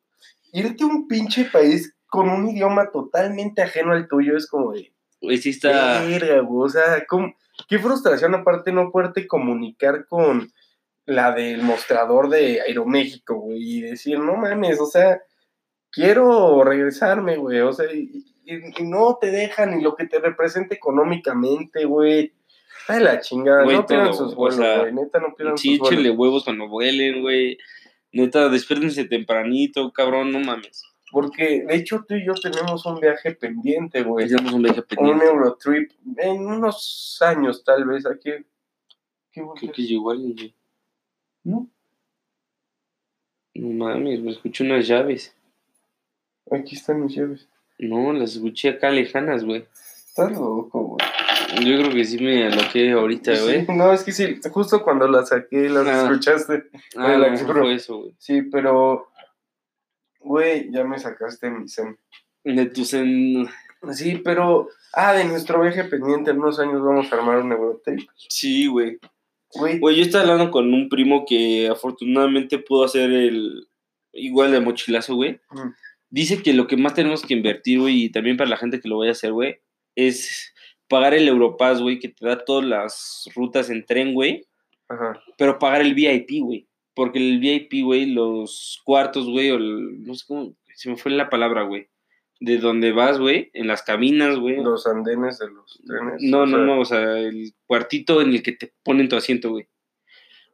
irte 0.53 0.85
a 0.85 0.87
un 0.87 1.09
pinche 1.09 1.45
país 1.47 1.95
con 2.07 2.29
un 2.29 2.49
idioma 2.49 2.91
totalmente 2.93 3.63
ajeno 3.63 3.93
al 3.93 4.07
tuyo 4.09 4.37
es 4.37 4.47
como 4.49 4.73
de, 4.73 4.93
Güey, 5.21 5.39
sí 5.39 5.51
está. 5.51 6.03
verga, 6.03 6.41
güey, 6.41 6.67
o 6.67 6.69
sea, 6.69 7.05
¿cómo- 7.09 7.35
qué 7.69 7.79
frustración 7.79 8.35
aparte 8.35 8.73
no 8.73 8.91
poderte 8.91 9.27
comunicar 9.27 10.07
con 10.07 10.53
la 11.07 11.33
del 11.33 11.63
mostrador 11.63 12.29
de 12.29 12.61
Aeroméxico, 12.61 13.35
güey, 13.37 13.79
y 13.79 13.81
decir, 13.81 14.19
no 14.19 14.37
mames, 14.37 14.81
o 14.81 14.87
sea, 14.87 15.21
quiero 15.91 16.63
regresarme, 16.65 17.37
güey, 17.37 17.61
o 17.61 17.73
sea, 17.73 17.93
y, 17.93 18.25
y- 18.45 18.81
y 18.81 18.83
no 18.85 19.19
te 19.21 19.31
dejan 19.31 19.77
ni 19.77 19.83
lo 19.83 19.95
que 19.95 20.07
te 20.07 20.19
representa 20.19 20.75
económicamente, 20.75 21.85
güey. 21.85 22.33
Ay, 22.89 23.01
la 23.01 23.21
chingada, 23.21 23.63
Güey, 23.65 23.77
no 23.77 23.87
pierdan 23.87 24.15
sus 24.15 24.33
o 24.33 24.37
vuelos, 24.37 24.57
sea, 24.59 24.79
güey, 24.81 24.93
neta, 24.93 25.21
no 25.21 25.35
pierdan 25.35 25.57
sus 25.57 25.79
vuelos. 25.79 26.19
huevos 26.19 26.45
cuando 26.45 26.69
vuelen, 26.69 27.21
güey. 27.23 27.59
Neta, 28.13 28.49
despiérdense 28.49 29.05
tempranito, 29.05 29.93
cabrón, 29.93 30.33
no 30.33 30.41
mames. 30.41 30.83
Porque, 31.13 31.63
de 31.69 31.75
hecho, 31.77 32.05
tú 32.09 32.15
y 32.15 32.25
yo 32.27 32.33
tenemos 32.35 32.85
un 32.87 32.99
viaje 32.99 33.33
pendiente, 33.35 34.03
güey. 34.03 34.27
Hicimos 34.27 34.53
un 34.55 34.63
viaje 34.63 34.81
Un 34.81 34.87
pendiente. 34.87 35.25
Eurotrip 35.27 35.93
en 36.17 36.47
unos 36.47 37.19
años, 37.21 37.63
tal 37.63 37.85
vez, 37.85 38.07
aquí. 38.07 38.31
¿Qué 39.31 39.43
Creo 39.57 39.73
que 39.73 39.83
igual, 39.83 40.19
güey. 40.19 40.55
No, 41.45 41.69
No 43.55 43.69
mames, 43.85 44.21
me 44.21 44.31
escuché 44.33 44.65
unas 44.65 44.87
llaves. 44.89 45.35
aquí 46.51 46.75
están 46.77 47.05
mis 47.05 47.15
llaves. 47.15 47.49
No, 47.79 48.13
las 48.13 48.35
escuché 48.37 48.71
acá 48.71 48.91
lejanas, 48.91 49.45
güey. 49.45 49.67
Estás 50.09 50.33
loco, 50.33 50.97
güey. 50.97 51.09
Yo 51.67 51.79
creo 51.83 51.93
que 51.95 52.05
sí 52.05 52.19
me 52.23 52.47
aloqué 52.47 52.93
ahorita, 52.93 53.33
güey. 53.43 53.67
Sí, 53.67 53.73
no, 53.73 53.93
es 53.93 54.03
que 54.05 54.13
sí, 54.13 54.41
justo 54.51 54.83
cuando 54.83 55.07
las 55.09 55.29
saqué, 55.31 55.69
las 55.69 55.87
Ah. 55.87 56.03
escuchaste. 56.05 56.65
Ah, 56.97 57.09
la 57.17 57.31
no, 57.31 57.37
que- 57.39 57.45
fue 57.53 57.75
eso, 57.75 57.99
güey. 57.99 58.15
Sí, 58.19 58.43
pero, 58.43 59.09
güey, 60.25 60.71
ya 60.71 60.85
me 60.85 60.99
sacaste 60.99 61.51
mi 61.51 61.69
zen. 61.69 61.99
De 62.45 62.67
tu 62.67 62.85
sen... 62.85 63.49
Sí, 63.93 64.21
pero, 64.25 64.69
ah, 64.93 65.13
de 65.13 65.25
nuestro 65.25 65.61
viaje 65.61 65.85
pendiente, 65.85 66.31
en 66.31 66.39
unos 66.39 66.61
años 66.61 66.81
vamos 66.83 67.13
a 67.13 67.17
armar 67.17 67.39
un 67.39 67.51
Eurotape. 67.53 68.07
Sí, 68.29 68.67
güey. 68.69 68.99
Güey, 69.55 69.79
Güey, 69.81 69.97
yo 69.97 70.03
estaba 70.03 70.23
hablando 70.25 70.51
con 70.51 70.73
un 70.73 70.89
primo 70.89 71.25
que 71.27 71.69
afortunadamente 71.69 72.59
pudo 72.59 72.85
hacer 72.85 73.11
el 73.13 73.69
igual 74.13 74.53
de 74.53 74.61
mochilazo, 74.61 75.15
güey. 75.17 75.41
mm, 75.51 75.69
Dice 76.11 76.43
que 76.43 76.53
lo 76.53 76.67
que 76.67 76.77
más 76.77 76.95
tenemos 76.95 77.23
que 77.23 77.35
invertir, 77.35 77.81
güey, 77.81 78.05
y 78.05 78.11
también 78.11 78.37
para 78.37 78.51
la 78.51 78.57
gente 78.57 78.81
que 78.81 78.89
lo 78.89 78.99
vaya 78.99 79.11
a 79.11 79.13
hacer, 79.13 79.33
güey, 79.33 79.59
es 79.97 80.53
pagar 80.89 81.15
el 81.15 81.27
Europass, 81.27 81.81
güey, 81.81 81.99
que 81.99 82.09
te 82.09 82.27
da 82.27 82.45
todas 82.45 82.65
las 82.65 83.29
rutas 83.35 83.69
en 83.71 83.85
tren, 83.85 84.13
güey, 84.15 84.47
ajá, 84.89 85.23
pero 85.39 85.59
pagar 85.59 85.81
el 85.81 85.95
VIP, 85.95 86.41
güey. 86.43 86.67
Porque 86.95 87.19
el 87.19 87.39
VIP, 87.41 87.83
güey, 87.85 88.07
los 88.07 88.81
cuartos, 88.85 89.27
güey, 89.29 89.51
o 89.51 89.57
el- 89.57 90.03
no 90.05 90.15
sé 90.15 90.25
cómo, 90.27 90.55
se 90.75 90.91
me 90.91 90.97
fue 90.97 91.11
la 91.13 91.31
palabra, 91.31 91.63
güey. 91.63 91.89
De 92.41 92.59
donde 92.59 92.91
vas, 92.93 93.19
güey, 93.19 93.51
en 93.55 93.69
las 93.69 93.83
cabinas, 93.83 94.37
güey. 94.37 94.57
los 94.63 94.87
andenes 94.87 95.39
de 95.39 95.51
los 95.51 95.81
trenes. 95.87 96.21
No, 96.21 96.45
no, 96.45 96.57
sea, 96.57 96.67
no, 96.67 96.81
o 96.81 96.85
sea, 96.85 97.19
el 97.19 97.55
cuartito 97.67 98.21
en 98.21 98.31
el 98.31 98.43
que 98.43 98.53
te 98.53 98.73
ponen 98.83 99.09
tu 99.09 99.17
asiento, 99.17 99.51
güey. 99.51 99.69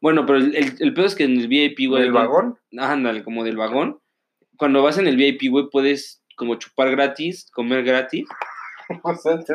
Bueno, 0.01 0.27
pero 0.27 0.38
el, 0.38 0.55
el, 0.55 0.74
el 0.79 0.94
pedo 0.94 1.07
es 1.07 1.14
que 1.16 1.24
en 1.24 1.38
el 1.40 1.48
VIP, 1.48 1.88
güey. 1.88 2.03
¿El 2.05 2.12
vagón? 2.12 2.59
Ándale, 2.79 3.24
como 3.24 3.42
del 3.42 3.57
vagón. 3.57 4.01
Cuando 4.57 4.83
vas 4.83 4.98
en 4.98 5.07
el 5.09 5.16
VIP, 5.16 5.51
güey, 5.51 5.70
puedes 5.70 6.22
como 6.37 6.55
chupar 6.57 6.90
gratis, 6.90 7.51
comer 7.53 7.83
gratis. 7.85 8.29
O 9.03 9.14
sea, 9.14 9.38
tú, 9.44 9.53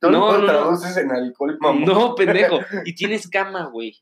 tú 0.00 0.10
No, 0.10 0.10
no, 0.10 0.38
no. 0.38 0.44
traduces 0.46 0.96
en 0.96 1.10
alcohol, 1.10 1.58
mamá. 1.60 1.84
No, 1.84 2.14
pendejo. 2.14 2.60
Y 2.84 2.94
tienes 2.94 3.28
cama, 3.28 3.64
güey. 3.64 3.96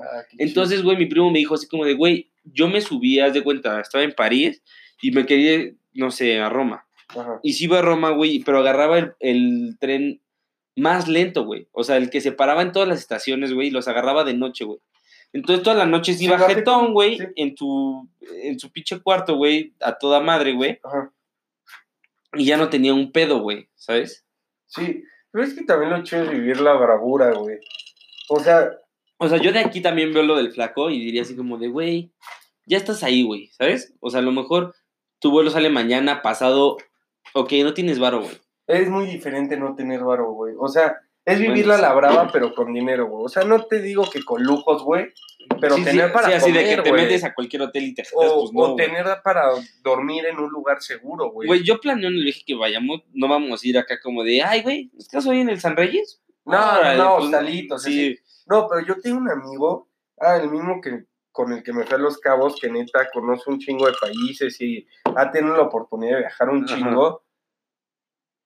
Ah, 0.00 0.22
Entonces, 0.38 0.82
güey, 0.82 0.96
mi 0.96 1.06
primo 1.06 1.30
me 1.30 1.38
dijo 1.38 1.54
así 1.54 1.66
como 1.68 1.84
de, 1.84 1.94
güey, 1.94 2.30
yo 2.44 2.68
me 2.68 2.80
subí, 2.80 3.20
haz 3.20 3.34
de 3.34 3.42
cuenta, 3.42 3.80
estaba 3.80 4.02
en 4.04 4.12
París 4.12 4.62
y 5.02 5.10
me 5.12 5.26
quería, 5.26 5.54
ir, 5.54 5.76
no 5.94 6.10
sé, 6.10 6.40
a 6.40 6.48
Roma. 6.48 6.86
Ajá. 7.08 7.40
Y 7.42 7.52
sí 7.54 7.64
iba 7.64 7.78
a 7.80 7.82
Roma, 7.82 8.10
güey, 8.10 8.40
pero 8.44 8.58
agarraba 8.58 8.98
el, 8.98 9.12
el 9.20 9.76
tren 9.80 10.20
más 10.76 11.08
lento, 11.08 11.44
güey. 11.44 11.68
O 11.72 11.82
sea, 11.84 11.96
el 11.96 12.08
que 12.10 12.20
se 12.20 12.32
paraba 12.32 12.62
en 12.62 12.72
todas 12.72 12.88
las 12.88 12.98
estaciones, 13.00 13.52
güey, 13.52 13.68
y 13.68 13.70
los 13.72 13.88
agarraba 13.88 14.24
de 14.24 14.34
noche, 14.34 14.64
güey. 14.64 14.78
Entonces 15.32 15.62
todas 15.62 15.78
las 15.78 15.88
noches 15.88 16.18
Sí, 16.18 16.24
iba 16.24 16.36
bajé- 16.38 16.54
jetón, 16.56 16.92
güey, 16.92 17.18
sí. 17.18 17.24
en 17.36 17.54
tu 17.54 18.08
en 18.42 18.58
su 18.58 18.70
pinche 18.72 18.98
cuarto, 19.00 19.36
güey, 19.36 19.74
a 19.80 19.96
toda 19.98 20.20
madre, 20.20 20.52
güey, 20.54 20.80
Ajá. 20.82 21.12
y 22.34 22.44
ya 22.46 22.56
no 22.56 22.68
tenía 22.68 22.94
un 22.94 23.12
pedo, 23.12 23.40
güey, 23.40 23.68
¿sabes? 23.76 24.24
Sí, 24.66 25.04
pero 25.30 25.44
es 25.44 25.54
que 25.54 25.64
también 25.64 25.90
lo 25.92 26.02
chido 26.02 26.24
es 26.24 26.30
vivir 26.30 26.60
la 26.60 26.72
bravura, 26.74 27.32
güey. 27.32 27.58
O 28.28 28.40
sea, 28.40 28.70
O 29.22 29.28
sea, 29.28 29.38
yo 29.38 29.52
de 29.52 29.58
aquí 29.60 29.80
también 29.82 30.12
veo 30.14 30.22
lo 30.22 30.36
del 30.36 30.50
flaco 30.52 30.88
y 30.90 30.98
diría 30.98 31.22
así 31.22 31.36
como 31.36 31.58
de, 31.58 31.68
güey, 31.68 32.10
ya 32.66 32.78
estás 32.78 33.02
ahí, 33.02 33.22
güey, 33.22 33.48
¿sabes? 33.48 33.92
O 34.00 34.10
sea, 34.10 34.20
a 34.20 34.22
lo 34.22 34.32
mejor 34.32 34.74
tu 35.18 35.30
vuelo 35.30 35.50
sale 35.50 35.68
mañana, 35.68 36.22
pasado, 36.22 36.78
ok, 37.34 37.52
no 37.62 37.74
tienes 37.74 37.98
varo, 37.98 38.20
güey. 38.22 38.32
es 38.66 38.88
muy 38.88 39.04
diferente 39.06 39.56
no 39.58 39.74
tener 39.74 40.02
varo, 40.04 40.32
güey. 40.32 40.54
O 40.58 40.68
sea, 40.68 40.96
es 41.26 41.36
Bueno, 41.38 41.52
vivirla 41.52 41.74
a 41.74 41.76
sí. 41.76 41.82
la 41.82 41.92
brava, 41.92 42.30
pero 42.32 42.54
con 42.54 42.72
dinero, 42.72 43.06
güey. 43.08 43.24
O 43.26 43.28
sea, 43.28 43.44
no 43.44 43.62
te 43.66 43.82
digo 43.82 44.08
que 44.10 44.22
con 44.24 44.42
lujos, 44.42 44.82
güey, 44.82 45.08
pero 45.60 45.74
Sí, 45.74 45.82
sí, 45.84 45.90
tener 45.90 46.12
para 46.12 46.28
sí, 46.28 46.32
así 46.32 46.52
de 46.52 46.60
comer, 46.62 46.76
que 46.76 46.82
te 46.82 46.90
güey. 46.90 47.02
metes 47.02 47.24
a 47.24 47.34
cualquier 47.34 47.62
hotel 47.62 47.84
y 47.84 47.94
te 47.94 48.04
jetas, 48.04 48.30
O, 48.30 48.40
pues 48.40 48.52
no, 48.54 48.60
o 48.60 48.74
güey. 48.74 48.86
tener 48.86 49.04
para 49.22 49.50
dormir 49.84 50.24
en 50.24 50.38
un 50.38 50.48
lugar 50.50 50.80
seguro, 50.80 51.30
güey. 51.30 51.46
Güey, 51.46 51.62
yo 51.62 51.78
planeo 51.78 52.08
en 52.08 52.16
el 52.16 52.24
viaje 52.24 52.40
que 52.46 52.54
vayamos, 52.54 53.02
no 53.12 53.28
vamos 53.28 53.62
a 53.62 53.68
ir 53.68 53.76
acá 53.76 54.00
como 54.02 54.24
de, 54.24 54.42
ay, 54.42 54.62
güey, 54.62 54.90
¿estás 54.98 55.26
hoy 55.26 55.40
en 55.40 55.50
el 55.50 55.60
San 55.60 55.76
Reyes? 55.76 56.22
No, 56.46 56.94
no, 56.96 57.16
pues, 57.16 57.24
hostalitos, 57.26 57.82
Sí, 57.82 58.18
No, 58.50 58.66
pero 58.68 58.84
yo 58.84 59.00
tengo 59.00 59.18
un 59.18 59.30
amigo, 59.30 59.88
ah, 60.18 60.36
el 60.36 60.50
mismo 60.50 60.80
que 60.80 61.04
con 61.32 61.52
el 61.52 61.62
que 61.62 61.72
me 61.72 61.84
fue 61.84 61.96
a 61.96 62.00
Los 62.00 62.18
Cabos, 62.18 62.58
que 62.60 62.68
neta 62.68 63.08
conoce 63.12 63.48
un 63.48 63.60
chingo 63.60 63.86
de 63.86 63.92
países 64.00 64.60
y 64.60 64.86
ha 65.16 65.30
tenido 65.30 65.56
la 65.56 65.62
oportunidad 65.62 66.14
de 66.16 66.20
viajar 66.22 66.48
un 66.50 66.64
Ajá. 66.64 66.74
chingo. 66.76 67.22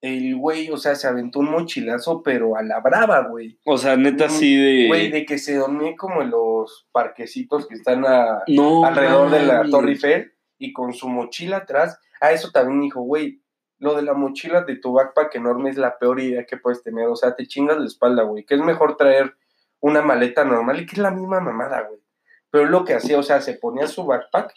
El 0.02 0.36
güey, 0.36 0.70
o 0.70 0.76
sea, 0.76 0.94
se 0.94 1.08
aventó 1.08 1.38
un 1.38 1.50
mochilazo, 1.50 2.22
pero 2.22 2.56
a 2.56 2.62
la 2.62 2.80
brava, 2.80 3.26
güey. 3.26 3.58
o 3.64 3.78
sea, 3.78 3.96
neta, 3.96 4.26
así 4.26 4.54
de... 4.54 4.86
Güey, 4.86 5.10
de 5.10 5.24
que 5.24 5.38
se 5.38 5.56
dormía 5.56 5.96
como 5.96 6.20
en 6.20 6.28
los 6.30 6.86
parquecitos 6.92 7.66
que 7.66 7.74
están 7.76 8.04
a- 8.04 8.42
no, 8.48 8.84
alrededor 8.84 9.30
de 9.30 9.46
la. 9.46 9.64
Torre 9.70 9.92
Eiffel 9.92 10.32
y 10.58 10.74
con 10.74 10.92
su 10.92 11.08
mochila 11.08 11.58
atrás. 11.58 11.98
A 12.20 12.32
eso 12.32 12.50
también 12.50 12.82
dijo, 12.82 13.00
güey, 13.00 13.40
lo 13.78 13.94
de 13.94 14.02
la 14.02 14.12
mochila 14.12 14.60
de 14.60 14.76
tu 14.76 14.92
backpack 14.92 15.34
enorme 15.36 15.70
es 15.70 15.78
la 15.78 15.98
peor 15.98 16.20
idea 16.20 16.44
que 16.44 16.58
puedes 16.58 16.82
tener. 16.82 17.06
O 17.08 17.16
sea, 17.16 17.34
te 17.34 17.46
chingas 17.46 17.78
la 17.78 17.86
espalda, 17.86 18.24
güey. 18.24 18.44
Que 18.44 18.56
es 18.56 18.60
mejor 18.60 18.98
traer 18.98 19.34
una 19.84 20.00
maleta 20.00 20.44
normal 20.44 20.80
y 20.80 20.86
que 20.86 20.92
es 20.92 20.98
la 20.98 21.10
misma 21.10 21.40
mamada, 21.40 21.82
güey. 21.82 22.00
Pero 22.50 22.64
lo 22.64 22.86
que 22.86 22.94
hacía, 22.94 23.18
o 23.18 23.22
sea, 23.22 23.42
se 23.42 23.54
ponía 23.54 23.86
su 23.86 24.06
backpack 24.06 24.54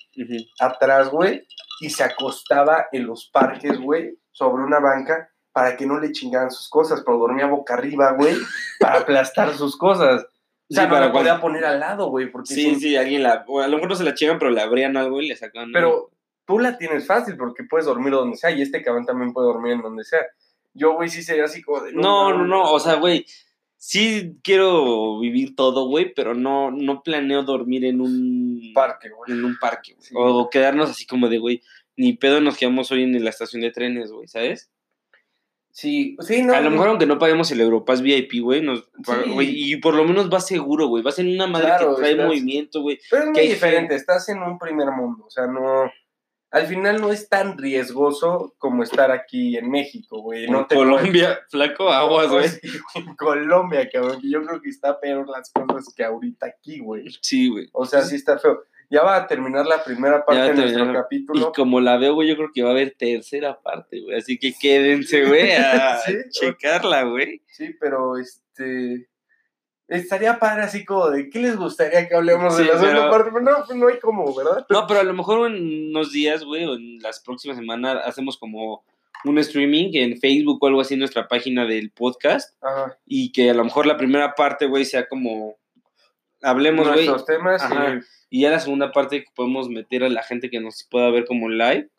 atrás, 0.61 1.09
güey, 1.09 1.45
y 1.81 1.89
se 1.89 2.05
acostaba 2.05 2.87
en 2.93 3.05
los 3.05 3.29
parques, 3.29 3.77
güey, 3.77 4.17
sobre 4.31 4.63
una 4.63 4.79
banca 4.79 5.29
para 5.51 5.75
que 5.75 5.85
no 5.85 5.99
le 5.99 6.13
chingaran 6.13 6.49
sus 6.49 6.69
cosas, 6.69 7.03
pero 7.05 7.17
dormía 7.17 7.45
boca 7.47 7.73
arriba, 7.73 8.13
güey, 8.13 8.35
para 8.79 8.99
aplastar 8.99 9.53
sus 9.53 9.77
cosas. 9.77 10.23
O 10.23 10.73
sea, 10.73 10.83
Sí, 10.83 10.87
no 10.87 10.93
para 10.93 11.07
la 11.07 11.11
podía 11.11 11.41
poner 11.41 11.65
al 11.65 11.81
lado, 11.81 12.09
güey, 12.09 12.31
porque 12.31 12.53
Sí, 12.53 12.75
sí, 12.75 12.95
alguien 12.95 13.23
la... 13.23 13.45
a 13.45 13.67
lo 13.67 13.75
mejor 13.75 13.89
no 13.89 13.95
se 13.95 14.05
la 14.05 14.13
chingan, 14.13 14.39
pero 14.39 14.51
le 14.51 14.61
abrían 14.61 14.95
algo 14.95 15.19
y 15.19 15.27
le 15.27 15.35
sacan... 15.35 15.71
Pero 15.73 16.09
tú 16.45 16.59
la 16.59 16.77
tienes 16.77 17.05
fácil 17.05 17.35
porque 17.35 17.65
puedes 17.65 17.85
dormir 17.85 18.13
donde 18.13 18.37
sea 18.37 18.51
y 18.51 18.61
este 18.61 18.81
cabrón 18.81 19.05
también 19.05 19.33
puede 19.33 19.47
dormir 19.47 19.73
en 19.73 19.81
donde 19.81 20.05
sea. 20.05 20.25
Yo, 20.73 20.93
güey, 20.93 21.09
sí 21.09 21.21
sería 21.21 21.45
así 21.45 21.61
como 21.61 21.81
de... 21.81 21.91
No, 21.91 22.29
no, 22.29 22.37
mames. 22.37 22.49
no, 22.49 22.71
o 22.71 22.79
sea, 22.79 22.95
güey, 22.95 23.25
sí 23.77 24.33
quiero 24.43 25.19
vivir 25.19 25.55
todo, 25.55 25.87
güey, 25.87 26.13
pero 26.13 26.33
no, 26.33 26.71
no 26.71 27.03
planeo 27.03 27.43
dormir 27.43 27.85
en 27.85 28.01
un... 28.01 28.71
Parque, 28.73 29.09
güey. 29.09 29.31
En 29.37 29.45
un 29.45 29.57
parque, 29.59 29.93
güey. 29.93 30.05
Sí. 30.05 30.13
O 30.17 30.49
quedarnos 30.49 30.89
así 30.89 31.05
como 31.05 31.29
de, 31.29 31.37
güey, 31.37 31.61
ni 31.95 32.13
pedo 32.13 32.41
nos 32.41 32.57
quedamos 32.57 32.91
hoy 32.91 33.03
en 33.03 33.23
la 33.23 33.29
estación 33.29 33.61
de 33.61 33.71
trenes, 33.71 34.11
güey, 34.11 34.27
¿sabes? 34.27 34.69
Sí, 35.71 36.17
sí, 36.21 36.41
no. 36.41 36.53
a 36.55 36.61
lo 36.61 36.71
mejor 36.71 36.87
aunque 36.87 37.05
no 37.05 37.19
paguemos 37.19 37.51
el 37.51 37.61
Europass 37.61 38.01
VIP, 38.01 38.41
güey, 38.41 38.61
nos 38.63 38.89
Sí. 39.05 39.13
y 39.37 39.75
por 39.75 39.93
lo 39.93 40.05
menos 40.05 40.27
vas 40.27 40.47
seguro, 40.47 40.87
güey, 40.87 41.03
vas 41.03 41.19
en 41.19 41.29
una 41.29 41.45
madre 41.45 41.67
Claro, 41.67 41.93
que 41.95 42.01
trae 42.01 42.11
estás- 42.13 42.25
movimiento, 42.25 42.81
güey. 42.81 42.99
Pero 43.11 43.23
es 43.25 43.29
muy 43.29 43.39
hay 43.39 43.47
diferente, 43.49 43.93
estás 43.93 44.27
en 44.29 44.41
un 44.41 44.57
primer 44.57 44.89
mundo, 44.91 45.25
o 45.27 45.29
sea, 45.29 45.45
no... 45.45 45.91
Al 46.49 46.65
final 46.65 47.01
no 47.01 47.11
es 47.11 47.27
tan 47.27 47.57
riesgoso 47.57 48.55
como 48.57 48.81
estar 48.83 49.11
aquí 49.11 49.57
en 49.57 49.69
México, 49.69 50.21
güey. 50.21 50.49
No 50.49 50.61
En 50.61 50.67
te 50.67 50.75
Colombia, 50.75 51.39
flaco, 51.49 51.89
aguas, 51.89 52.29
güey. 52.29 52.47
En 52.95 53.15
Colombia, 53.15 53.89
cabrón, 53.91 54.21
que 54.21 54.29
yo 54.29 54.41
creo 54.45 54.61
que 54.61 54.69
está 54.69 54.99
peor 54.99 55.27
las 55.27 55.51
cosas 55.51 55.93
que 55.93 56.03
ahorita 56.03 56.45
aquí, 56.45 56.79
güey. 56.79 57.05
Sí, 57.21 57.49
güey. 57.49 57.67
O 57.73 57.85
sea, 57.85 58.01
sí 58.01 58.15
está 58.15 58.39
feo. 58.39 58.63
Ya 58.89 59.03
va 59.03 59.17
a 59.17 59.27
terminar 59.27 59.65
la 59.65 59.83
primera 59.83 60.23
parte 60.25 60.41
de 60.43 60.53
nuestro 60.53 60.77
terminar. 60.77 61.03
capítulo. 61.03 61.49
Y 61.49 61.51
como 61.53 61.81
la 61.81 61.97
veo, 61.97 62.13
güey, 62.13 62.29
yo 62.29 62.37
creo 62.37 62.51
que 62.53 62.63
va 62.63 62.69
a 62.69 62.71
haber 62.71 62.95
tercera 62.97 63.59
parte, 63.61 63.99
güey. 63.99 64.17
Así 64.17 64.39
que 64.39 64.53
quédense, 64.53 65.25
güey, 65.25 65.51
a 65.51 65.97
Sí, 66.05 66.13
checarla, 66.29 67.03
güey. 67.03 67.41
Sí, 67.47 67.75
pero 67.77 68.17
este. 68.17 69.09
Estaría 69.87 70.37
padre 70.37 70.63
así 70.63 70.83
como 70.83 71.09
de 71.09 71.29
qué 71.29 71.39
les 71.39 71.55
gustaría 71.55 72.07
que 72.09 72.15
hablemos 72.15 72.57
de 72.57 72.65
la 72.65 72.71
segunda 72.77 72.93
pero- 72.93 73.09
parte, 73.11 73.29
pero 73.31 73.45
no, 73.45 73.65
pues 73.65 73.77
no 73.79 73.87
hay 73.87 73.99
como, 73.99 74.35
¿verdad? 74.35 74.65
No, 74.69 74.85
pero 74.85 74.99
a 74.99 75.03
lo 75.03 75.13
mejor 75.13 75.49
en 75.49 75.89
unos 75.91 76.11
días, 76.11 76.43
güey, 76.43 76.65
o 76.65 76.75
en 76.75 76.99
las 76.99 77.21
próximas 77.21 77.55
semanas 77.57 77.97
hacemos 78.05 78.37
como 78.37 78.83
un 79.23 79.37
streaming 79.39 79.91
en 79.93 80.17
Facebook 80.19 80.59
o 80.61 80.67
algo 80.67 80.81
así 80.81 80.93
en 80.95 80.99
nuestra 80.99 81.27
página 81.27 81.65
del 81.65 81.89
podcast. 81.91 82.53
Ajá. 82.61 82.97
Y 83.05 83.31
que 83.31 83.49
a 83.49 83.53
lo 83.53 83.63
mejor 83.63 83.85
la 83.85 83.97
primera 83.97 84.35
parte, 84.35 84.65
güey, 84.65 84.83
sea 84.85 85.07
como. 85.07 85.55
Hablemos, 86.41 86.87
güey. 86.87 87.09
Temas 87.25 87.63
Ajá. 87.63 87.99
Y 88.29 88.41
ya 88.41 88.51
la 88.51 88.59
segunda 88.59 88.91
parte 88.91 89.23
que 89.23 89.29
podemos 89.33 89.69
meter 89.69 90.03
a 90.03 90.09
la 90.09 90.21
gente 90.21 90.49
que 90.49 90.59
nos 90.59 90.83
pueda 90.83 91.09
ver 91.11 91.25
como 91.25 91.47
live. 91.49 91.89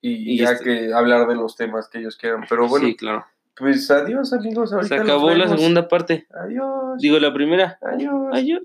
y, 0.00 0.10
y 0.10 0.32
Y 0.32 0.38
ya 0.38 0.50
este- 0.52 0.64
que 0.64 0.92
hablar 0.92 1.28
de 1.28 1.36
los 1.36 1.54
temas 1.56 1.88
que 1.88 2.00
ellos 2.00 2.16
quieran. 2.16 2.44
Pero 2.48 2.66
bueno, 2.66 2.86
sí, 2.88 2.96
claro. 2.96 3.24
Pues 3.56 3.90
adiós, 3.90 4.32
amigos. 4.32 4.74
Se 4.88 4.94
acabó 4.94 5.30
la 5.30 5.48
segunda 5.48 5.88
parte. 5.88 6.26
Adiós. 6.30 6.98
Digo, 6.98 7.18
la 7.18 7.32
primera. 7.32 7.78
Adiós. 7.82 8.28
Adiós. 8.32 8.62